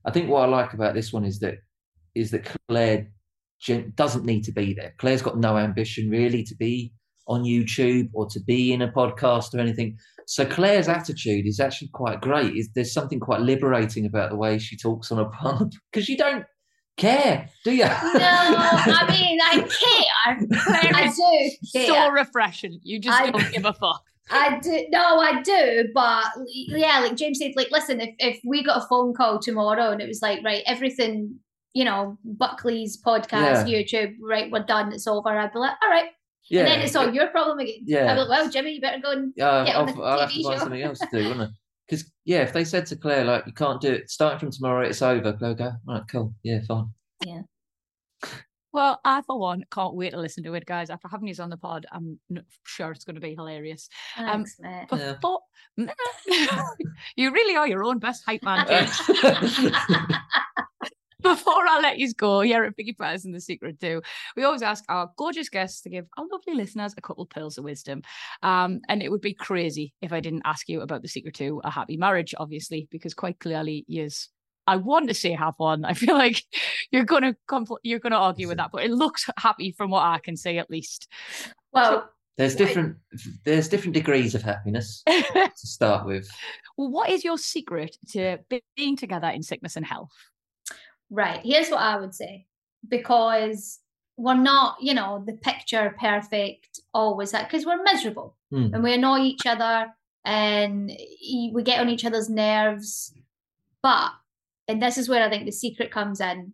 I 0.06 0.10
think 0.12 0.30
what 0.30 0.42
I 0.42 0.46
like 0.46 0.72
about 0.72 0.94
this 0.94 1.12
one 1.12 1.24
is 1.26 1.40
that 1.40 1.56
is 2.14 2.30
that 2.30 2.48
Clair 2.68 3.08
gen- 3.60 3.92
doesn't 3.96 4.24
need 4.24 4.44
to 4.44 4.52
be 4.52 4.72
there. 4.72 4.94
Claire's 4.98 5.20
got 5.22 5.36
no 5.38 5.58
ambition 5.58 6.08
really 6.08 6.42
to 6.44 6.54
be 6.54 6.94
on 7.26 7.44
YouTube 7.44 8.08
or 8.12 8.26
to 8.28 8.40
be 8.40 8.72
in 8.72 8.82
a 8.82 8.90
podcast 8.90 9.54
or 9.54 9.60
anything. 9.60 9.96
So 10.26 10.44
Clair's 10.44 10.88
attitude 10.88 11.46
is 11.46 11.60
actually 11.60 11.88
quite 11.92 12.20
great. 12.20 12.54
Is 12.56 12.70
there's 12.74 12.92
something 12.92 13.20
quite 13.20 13.40
liberating 13.40 14.06
about 14.06 14.30
the 14.30 14.36
way 14.36 14.58
she 14.58 14.76
talks 14.76 15.10
on 15.10 15.18
a 15.18 15.28
pub 15.28 15.72
because 15.92 16.08
you 16.08 16.16
don't 16.16 16.44
care, 16.96 17.48
do 17.64 17.72
you? 17.72 17.84
No, 17.84 17.90
I 17.90 19.06
mean 19.10 19.38
I 19.40 19.60
care. 19.60 20.56
I 20.68 21.06
do 21.08 21.50
care. 21.72 21.86
So 21.86 22.10
refreshing. 22.10 22.80
You 22.82 23.00
just 23.00 23.20
I- 23.20 23.30
don't 23.30 23.52
give 23.52 23.64
a 23.64 23.72
fuck. 23.72 24.02
I 24.30 24.60
do. 24.60 24.86
No, 24.90 25.18
I 25.18 25.42
do. 25.42 25.88
But 25.92 26.24
yeah, 26.46 27.00
like 27.00 27.16
James 27.16 27.38
said, 27.38 27.52
like, 27.56 27.70
listen, 27.72 28.00
if, 28.00 28.14
if 28.18 28.40
we 28.46 28.62
got 28.62 28.82
a 28.82 28.86
phone 28.86 29.14
call 29.14 29.40
tomorrow 29.40 29.90
and 29.90 30.00
it 30.00 30.06
was 30.06 30.22
like, 30.22 30.44
right, 30.44 30.62
everything, 30.64 31.38
you 31.74 31.84
know, 31.84 32.16
Buckley's 32.24 33.02
podcast, 33.02 33.66
YouTube, 33.66 34.14
right, 34.22 34.50
we're 34.50 34.64
done, 34.64 34.92
it's 34.92 35.08
over, 35.08 35.28
I'd 35.28 35.52
be 35.52 35.58
like, 35.58 35.74
all 35.82 35.90
right. 35.90 36.10
Yeah. 36.52 36.60
And 36.60 36.68
then 36.68 36.80
it's 36.82 36.94
all 36.94 37.12
your 37.12 37.28
problem 37.28 37.58
again. 37.60 37.80
Yeah. 37.86 38.10
I'd 38.12 38.14
be 38.14 38.20
like, 38.20 38.28
well, 38.28 38.50
Jimmy, 38.50 38.74
you 38.74 38.80
better 38.80 39.00
go 39.00 39.10
and 39.12 39.32
Uh, 39.40 39.64
get 39.64 39.74
on 39.74 39.88
I'll, 39.88 39.94
the 39.96 40.02
I'll 40.02 40.20
have 40.20 40.28
TV 40.30 40.34
to 40.36 40.42
find 40.44 40.54
show. 40.54 40.58
something 40.64 40.82
else 40.82 40.98
to 40.98 41.08
do, 41.10 41.28
wouldn't 41.28 41.40
I? 41.40 41.46
Because 41.88 42.10
yeah, 42.24 42.42
if 42.42 42.52
they 42.52 42.64
said 42.64 42.86
to 42.86 42.96
Clair 42.96 43.24
like 43.24 43.44
you 43.46 43.52
can't 43.52 43.80
do 43.80 43.90
it, 43.92 44.08
starting 44.08 44.38
from 44.38 44.50
tomorrow, 44.52 44.86
it's 44.86 45.02
over. 45.02 45.32
Clair 45.32 45.50
would 45.50 45.58
go, 45.58 45.72
all 45.88 45.94
right, 45.94 46.02
cool, 46.08 46.32
yeah, 46.42 46.60
fine. 46.66 46.86
Yeah. 47.26 47.42
Well, 48.72 48.98
I 49.04 49.20
for 49.22 49.38
one 49.38 49.64
can't 49.70 49.92
wait 49.94 50.10
to 50.12 50.18
listen 50.20 50.42
to 50.44 50.54
it, 50.54 50.64
guys. 50.64 50.88
After 50.88 51.08
having 51.08 51.28
you 51.28 51.34
on 51.40 51.50
the 51.50 51.58
pod, 51.58 51.84
I'm 51.92 52.18
n- 52.30 52.44
sure 52.64 52.92
it's 52.92 53.04
going 53.04 53.16
to 53.16 53.20
be 53.20 53.34
hilarious. 53.34 53.90
Um, 54.16 54.26
Thanks, 54.26 54.56
mate. 54.60 54.86
Yeah. 54.92 55.12
Before 55.14 55.40
you 57.16 57.30
really 57.32 57.56
are 57.56 57.68
your 57.68 57.84
own 57.84 57.98
best 57.98 58.22
hype 58.24 58.42
man. 58.42 58.64
James. 61.72 61.82
Before 61.82 61.82
let 61.82 61.98
you 61.98 62.12
go, 62.14 62.40
here 62.40 62.64
at 62.64 62.76
Piggy 62.76 62.92
Press 62.92 63.24
and 63.24 63.34
The 63.34 63.40
Secret 63.40 63.80
To, 63.80 64.02
we 64.36 64.44
always 64.44 64.62
ask 64.62 64.84
our 64.88 65.10
gorgeous 65.16 65.48
guests 65.48 65.80
to 65.82 65.90
give 65.90 66.06
our 66.16 66.26
lovely 66.30 66.54
listeners 66.54 66.94
a 66.96 67.00
couple 67.00 67.24
of 67.24 67.30
pearls 67.30 67.58
of 67.58 67.64
wisdom. 67.64 68.02
Um, 68.42 68.80
and 68.88 69.02
it 69.02 69.10
would 69.10 69.20
be 69.20 69.34
crazy 69.34 69.92
if 70.02 70.12
I 70.12 70.20
didn't 70.20 70.42
ask 70.44 70.68
you 70.68 70.80
about 70.80 71.02
The 71.02 71.08
Secret 71.08 71.34
to 71.36 71.60
a 71.64 71.70
happy 71.70 71.96
marriage, 71.96 72.34
obviously, 72.38 72.88
because 72.90 73.14
quite 73.14 73.38
clearly, 73.38 73.84
yes, 73.88 74.28
I 74.66 74.76
want 74.76 75.08
to 75.08 75.14
say 75.14 75.32
have 75.32 75.54
one. 75.56 75.84
I 75.86 75.94
feel 75.94 76.14
like 76.14 76.42
you're 76.90 77.04
gonna 77.04 77.36
compl- 77.50 77.78
you're 77.82 77.98
gonna 77.98 78.16
argue 78.16 78.48
with 78.48 78.58
that, 78.58 78.70
but 78.72 78.84
it 78.84 78.90
looks 78.90 79.28
happy 79.38 79.72
from 79.72 79.90
what 79.90 80.02
I 80.02 80.18
can 80.18 80.36
see 80.36 80.58
at 80.58 80.70
least. 80.70 81.08
well, 81.72 82.08
There's 82.38 82.54
different 82.54 82.96
there's 83.44 83.68
different 83.68 83.94
degrees 83.94 84.34
of 84.34 84.42
happiness 84.42 85.02
to 85.08 85.50
start 85.56 86.06
with. 86.06 86.28
well, 86.76 86.90
what 86.90 87.10
is 87.10 87.24
your 87.24 87.38
secret 87.38 87.96
to 88.12 88.38
being 88.76 88.96
together 88.96 89.28
in 89.28 89.42
sickness 89.42 89.76
and 89.76 89.84
health? 89.84 90.12
Right, 91.12 91.40
here's 91.44 91.68
what 91.68 91.80
I 91.80 91.98
would 91.98 92.14
say. 92.14 92.46
Because 92.88 93.78
we're 94.16 94.34
not, 94.34 94.76
you 94.80 94.94
know, 94.94 95.22
the 95.24 95.34
picture 95.34 95.94
perfect 96.00 96.80
always 96.92 97.30
that 97.30 97.48
because 97.48 97.64
we're 97.64 97.82
miserable. 97.82 98.36
Hmm. 98.50 98.74
and 98.74 98.82
we 98.82 98.92
annoy 98.92 99.20
each 99.20 99.46
other 99.46 99.86
and 100.24 100.90
we 101.52 101.62
get 101.64 101.80
on 101.80 101.88
each 101.88 102.04
other's 102.04 102.28
nerves. 102.28 103.12
But, 103.82 104.10
and 104.68 104.82
this 104.82 104.98
is 104.98 105.08
where 105.08 105.24
I 105.24 105.30
think 105.30 105.46
the 105.46 105.52
secret 105.52 105.90
comes 105.90 106.20
in. 106.20 106.52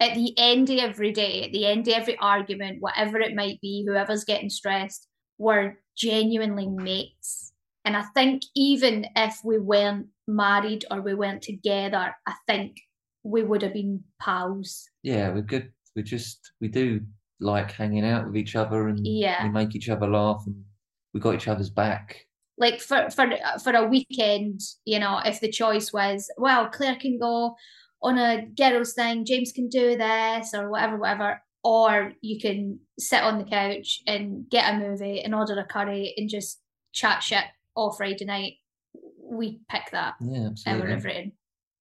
At 0.00 0.14
the 0.14 0.34
end 0.36 0.70
of 0.70 0.78
every 0.78 1.12
day, 1.12 1.44
at 1.44 1.52
the 1.52 1.66
end 1.66 1.86
of 1.86 1.94
every 1.94 2.18
argument, 2.18 2.78
whatever 2.80 3.20
it 3.20 3.34
might 3.34 3.60
be, 3.60 3.84
whoever's 3.86 4.24
getting 4.24 4.50
stressed, 4.50 5.06
we're 5.38 5.78
genuinely 5.96 6.66
mates. 6.66 7.52
And 7.84 7.96
I 7.96 8.02
think 8.14 8.42
even 8.56 9.06
if 9.14 9.38
we 9.44 9.58
weren't 9.58 10.08
married 10.26 10.84
or 10.90 11.00
we 11.00 11.14
weren't 11.14 11.42
together, 11.42 12.14
I 12.26 12.34
think 12.46 12.78
we 13.24 13.42
would 13.42 13.62
have 13.62 13.72
been 13.72 14.04
pals. 14.20 14.88
Yeah, 15.02 15.30
we're 15.30 15.42
good. 15.42 15.72
We 15.96 16.02
just 16.02 16.52
we 16.60 16.68
do 16.68 17.00
like 17.40 17.72
hanging 17.72 18.04
out 18.04 18.26
with 18.26 18.36
each 18.36 18.54
other 18.56 18.88
and 18.88 19.04
Yeah. 19.06 19.42
we 19.44 19.50
make 19.50 19.74
each 19.74 19.88
other 19.88 20.06
laugh 20.08 20.42
and 20.46 20.62
we 21.12 21.20
got 21.20 21.34
each 21.34 21.48
other's 21.48 21.70
back. 21.70 22.26
like 22.56 22.80
for 22.80 23.10
for 23.10 23.26
for 23.62 23.72
a 23.72 23.84
weekend, 23.84 24.60
you 24.84 24.98
know, 25.00 25.20
if 25.24 25.40
the 25.40 25.50
choice 25.50 25.92
was, 25.92 26.30
well, 26.36 26.68
Clair 26.68 26.94
can 26.96 27.18
go 27.18 27.56
on 28.02 28.16
a 28.18 28.46
girls 28.56 28.92
thing, 28.94 29.24
James 29.24 29.50
can 29.52 29.68
do 29.68 29.96
this 29.96 30.54
or 30.54 30.70
whatever, 30.70 30.96
whatever. 30.96 31.40
Or 31.64 32.12
you 32.20 32.38
can 32.38 32.78
sit 32.98 33.22
on 33.22 33.38
the 33.38 33.44
couch 33.44 34.02
and 34.06 34.48
get 34.50 34.72
a 34.74 34.78
movie 34.78 35.22
and 35.22 35.34
order 35.34 35.58
a 35.58 35.64
curry 35.64 36.12
and 36.16 36.28
just 36.28 36.60
chat 36.92 37.22
shit 37.22 37.44
all 37.74 37.90
Friday 37.92 38.24
night. 38.26 38.54
We 39.20 39.60
pick 39.70 39.90
that 39.92 40.14
Yeah, 40.20 40.50
and 40.66 40.80
we're 40.80 40.90
absolutely. 40.90 41.32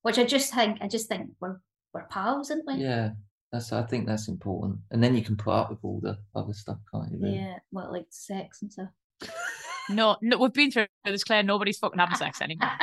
Which 0.03 0.17
I 0.19 0.23
just 0.25 0.53
think 0.53 0.77
I 0.81 0.87
just 0.87 1.07
think 1.09 1.31
we're 1.39 1.57
we're 1.93 2.05
pals, 2.07 2.51
aren't 2.51 2.65
we? 2.67 2.75
Yeah, 2.75 3.11
that's. 3.51 3.71
I 3.73 3.83
think 3.83 4.05
that's 4.07 4.27
important, 4.27 4.79
and 4.91 5.03
then 5.03 5.15
you 5.15 5.23
can 5.23 5.35
put 5.37 5.53
up 5.53 5.69
with 5.69 5.79
all 5.83 5.99
the 6.01 6.17
other 6.35 6.53
stuff, 6.53 6.77
can't 6.93 7.11
you? 7.11 7.19
Really? 7.19 7.35
Yeah, 7.37 7.55
well, 7.71 7.91
like 7.91 8.05
sex 8.09 8.61
and 8.61 8.71
stuff. 8.71 8.89
No, 9.89 10.17
no, 10.21 10.37
we've 10.37 10.53
been 10.53 10.71
through 10.71 10.87
this, 11.05 11.23
Clair. 11.23 11.43
Nobody's 11.43 11.77
fucking 11.77 11.99
having 11.99 12.15
sex 12.15 12.41
anymore. 12.41 12.69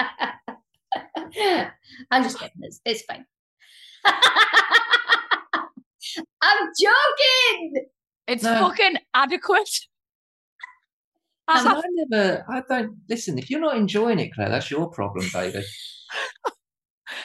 I'm 2.11 2.23
just 2.23 2.39
kidding. 2.39 2.57
It's, 2.63 2.81
it's 2.85 3.03
fine. 3.03 3.25
I'm 6.43 6.69
joking. 6.81 7.87
It's 8.27 8.43
No. 8.43 8.69
fucking 8.69 8.97
adequate. 9.15 9.71
As 11.49 11.65
And 11.65 11.75
a- 11.75 11.79
I 11.79 11.83
never. 11.93 12.45
I 12.49 12.63
don't 12.69 12.97
listen. 13.09 13.39
If 13.39 13.51
you're 13.51 13.61
not 13.61 13.77
enjoying 13.77 14.19
it, 14.19 14.33
Clair, 14.35 14.49
that's 14.49 14.71
your 14.71 14.89
problem, 14.91 15.27
baby. 15.33 15.63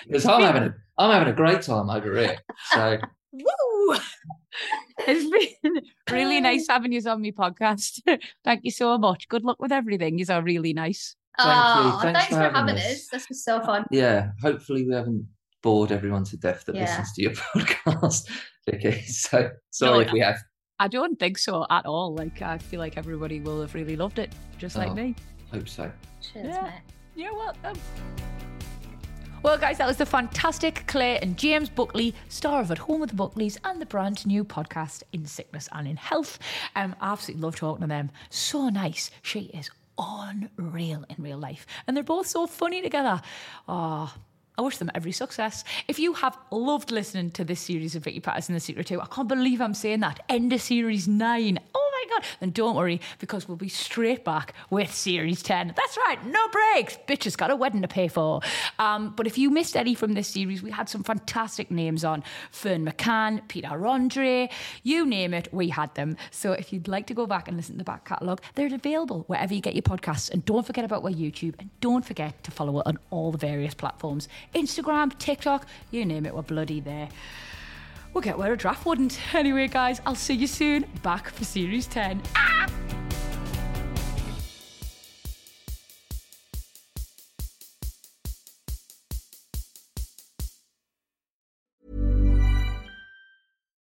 Because 0.05 0.25
I'm 0.25 0.41
having 0.41 0.63
a, 0.63 0.75
I'm 0.97 1.11
having 1.11 1.33
a 1.33 1.35
great 1.35 1.61
time 1.61 1.89
over 1.89 2.17
here. 2.17 2.37
So 2.71 2.97
Woo! 3.31 3.97
It's 5.07 5.59
been 5.61 5.81
really 6.09 6.39
nice 6.39 6.67
having 6.69 6.91
you 6.93 7.01
on 7.09 7.21
my 7.21 7.31
podcast. 7.31 8.01
Thank 8.45 8.61
you 8.63 8.71
so 8.71 8.97
much. 8.97 9.27
Good 9.27 9.43
luck 9.43 9.57
with 9.59 9.71
everything. 9.71 10.17
You 10.17 10.25
are 10.29 10.41
really 10.41 10.73
nice. 10.73 11.15
Thank 11.37 11.47
you. 11.49 11.53
oh, 11.91 11.99
Thanks 12.01 12.19
thanks, 12.19 12.29
for 12.29 12.35
for 12.35 12.41
having 12.43 12.55
having 12.55 12.75
us. 12.77 12.85
us. 12.85 13.07
This 13.11 13.29
was 13.29 13.43
so 13.43 13.59
fun. 13.61 13.85
yeah, 13.91 14.29
hopefully 14.41 14.87
we 14.87 14.93
haven't 14.93 15.27
bored 15.61 15.91
everyone 15.91 16.23
to 16.25 16.37
death 16.37 16.63
that 16.65 16.75
Yeah. 16.75 16.83
listens 16.83 17.11
to 17.13 17.21
your 17.23 17.31
podcast, 17.55 18.29
okay. 18.73 19.01
So 19.03 19.49
sorry 19.71 19.91
No, 19.95 19.99
if 19.99 20.11
we 20.13 20.19
have. 20.21 20.37
I 20.79 20.87
don't 20.87 21.19
think 21.19 21.37
so 21.37 21.65
at 21.69 21.85
all. 21.85 22.15
Like 22.15 22.41
I 22.41 22.57
feel 22.57 22.79
like 22.79 22.97
everybody 22.97 23.41
will 23.41 23.59
have 23.61 23.73
really 23.75 23.97
loved 23.97 24.19
it, 24.19 24.31
just 24.57 24.77
like 24.77 24.91
Oh. 24.91 24.95
me. 24.95 25.15
Hope 25.51 25.67
so. 25.67 25.91
Cheers, 26.21 26.47
Yeah. 26.55 26.61
mate. 26.63 26.71
You're 27.15 27.33
welcome. 27.35 27.75
Well, 29.45 29.59
guys, 29.59 29.77
that 29.77 29.85
was 29.87 29.97
the 29.97 30.07
fantastic 30.07 30.87
Clair 30.87 31.19
and 31.21 31.37
James 31.37 31.69
Buckley, 31.69 32.15
star 32.29 32.61
of 32.61 32.71
At 32.71 32.79
Home 32.79 33.01
with 33.01 33.11
the 33.11 33.15
Buckleys 33.15 33.59
and 33.63 33.79
the 33.79 33.85
brand 33.85 34.25
new 34.25 34.43
podcast 34.43 35.03
In 35.13 35.27
Sickness 35.27 35.69
and 35.71 35.87
in 35.87 35.97
Health. 35.97 36.39
Um, 36.75 36.95
I 36.99 37.11
absolutely 37.11 37.43
love 37.43 37.55
talking 37.55 37.81
to 37.81 37.87
them. 37.87 38.09
So 38.31 38.69
nice. 38.69 39.11
She 39.21 39.41
is 39.53 39.69
unreal 39.99 41.05
in 41.09 41.23
real 41.23 41.37
life. 41.37 41.67
And 41.85 41.95
they're 41.95 42.03
both 42.03 42.25
so 42.25 42.47
funny 42.47 42.81
together. 42.81 43.21
Oh, 43.67 44.11
I 44.57 44.61
wish 44.63 44.77
them 44.77 44.89
every 44.95 45.11
success. 45.11 45.63
If 45.87 45.99
you 45.99 46.13
have 46.13 46.35
loved 46.49 46.89
listening 46.89 47.29
to 47.31 47.43
this 47.43 47.59
series 47.59 47.95
of 47.95 48.03
Vicky 48.03 48.21
Pattison 48.21 48.55
The 48.55 48.59
Secret 48.59 48.87
To, 48.87 48.99
I 48.99 49.05
can't 49.05 49.27
believe 49.27 49.61
I'm 49.61 49.75
saying 49.75 49.99
that. 49.99 50.21
End 50.27 50.53
of 50.53 50.61
series 50.61 51.07
9. 51.07 51.59
Oh 51.75 51.84
my 52.05 52.15
God. 52.15 52.25
Then 52.39 52.51
don't 52.51 52.75
worry, 52.75 53.01
because 53.19 53.47
we'll 53.47 53.57
be 53.57 53.69
straight 53.69 54.23
back 54.23 54.53
with 54.69 54.93
series 54.93 55.41
10. 55.41 55.73
That's 55.75 55.97
right, 55.97 56.25
no 56.25 56.47
breaks. 56.49 56.97
Bitch 57.07 57.23
has 57.25 57.35
got 57.35 57.51
a 57.51 57.55
wedding 57.55 57.81
to 57.81 57.87
pay 57.87 58.07
for. 58.07 58.41
Um, 58.79 59.13
but 59.15 59.27
if 59.27 59.37
you 59.37 59.49
missed 59.49 59.75
any 59.75 59.95
from 59.95 60.13
this 60.13 60.27
series, 60.27 60.61
we 60.61 60.71
had 60.71 60.89
some 60.89 61.03
fantastic 61.03 61.71
names 61.71 62.03
on 62.03 62.23
Ferne 62.51 62.85
McCann, 62.85 63.47
Peter 63.47 63.85
Andre, 63.85 64.49
you 64.83 65.05
name 65.05 65.33
it, 65.33 65.47
we 65.51 65.69
had 65.69 65.93
them. 65.95 66.17
So 66.31 66.51
if 66.53 66.71
you'd 66.71 66.87
like 66.87 67.07
to 67.07 67.13
go 67.13 67.25
back 67.25 67.47
and 67.47 67.57
listen 67.57 67.75
to 67.75 67.79
the 67.79 67.83
back 67.83 68.05
catalogue, 68.05 68.41
they're 68.55 68.73
available 68.73 69.23
wherever 69.27 69.53
you 69.53 69.61
get 69.61 69.75
your 69.75 69.83
podcasts. 69.83 70.29
And 70.31 70.43
don't 70.45 70.65
forget 70.65 70.85
about 70.85 71.03
our 71.03 71.11
YouTube 71.11 71.55
and 71.59 71.69
don't 71.81 72.05
forget 72.05 72.43
to 72.43 72.51
follow 72.51 72.79
it 72.79 72.87
on 72.87 72.97
all 73.09 73.31
the 73.31 73.37
various 73.37 73.73
platforms 73.73 74.27
Instagram, 74.53 75.17
TikTok, 75.17 75.67
you 75.91 76.05
name 76.05 76.25
it, 76.25 76.35
we're 76.35 76.41
bloody 76.41 76.79
there. 76.79 77.09
We'll 78.15 78.21
get 78.21 78.37
where 78.37 78.53
a 78.53 78.57
draft 78.57 78.85
wouldn't. 78.85 79.19
Anyway, 79.33 79.67
guys, 79.67 79.99
I'll 80.05 80.15
see 80.15 80.33
you 80.35 80.47
soon. 80.47 80.85
Back 81.03 81.27
for 81.29 81.43
Series 81.43 81.85
10. 81.87 82.21
Ah! 82.37 82.65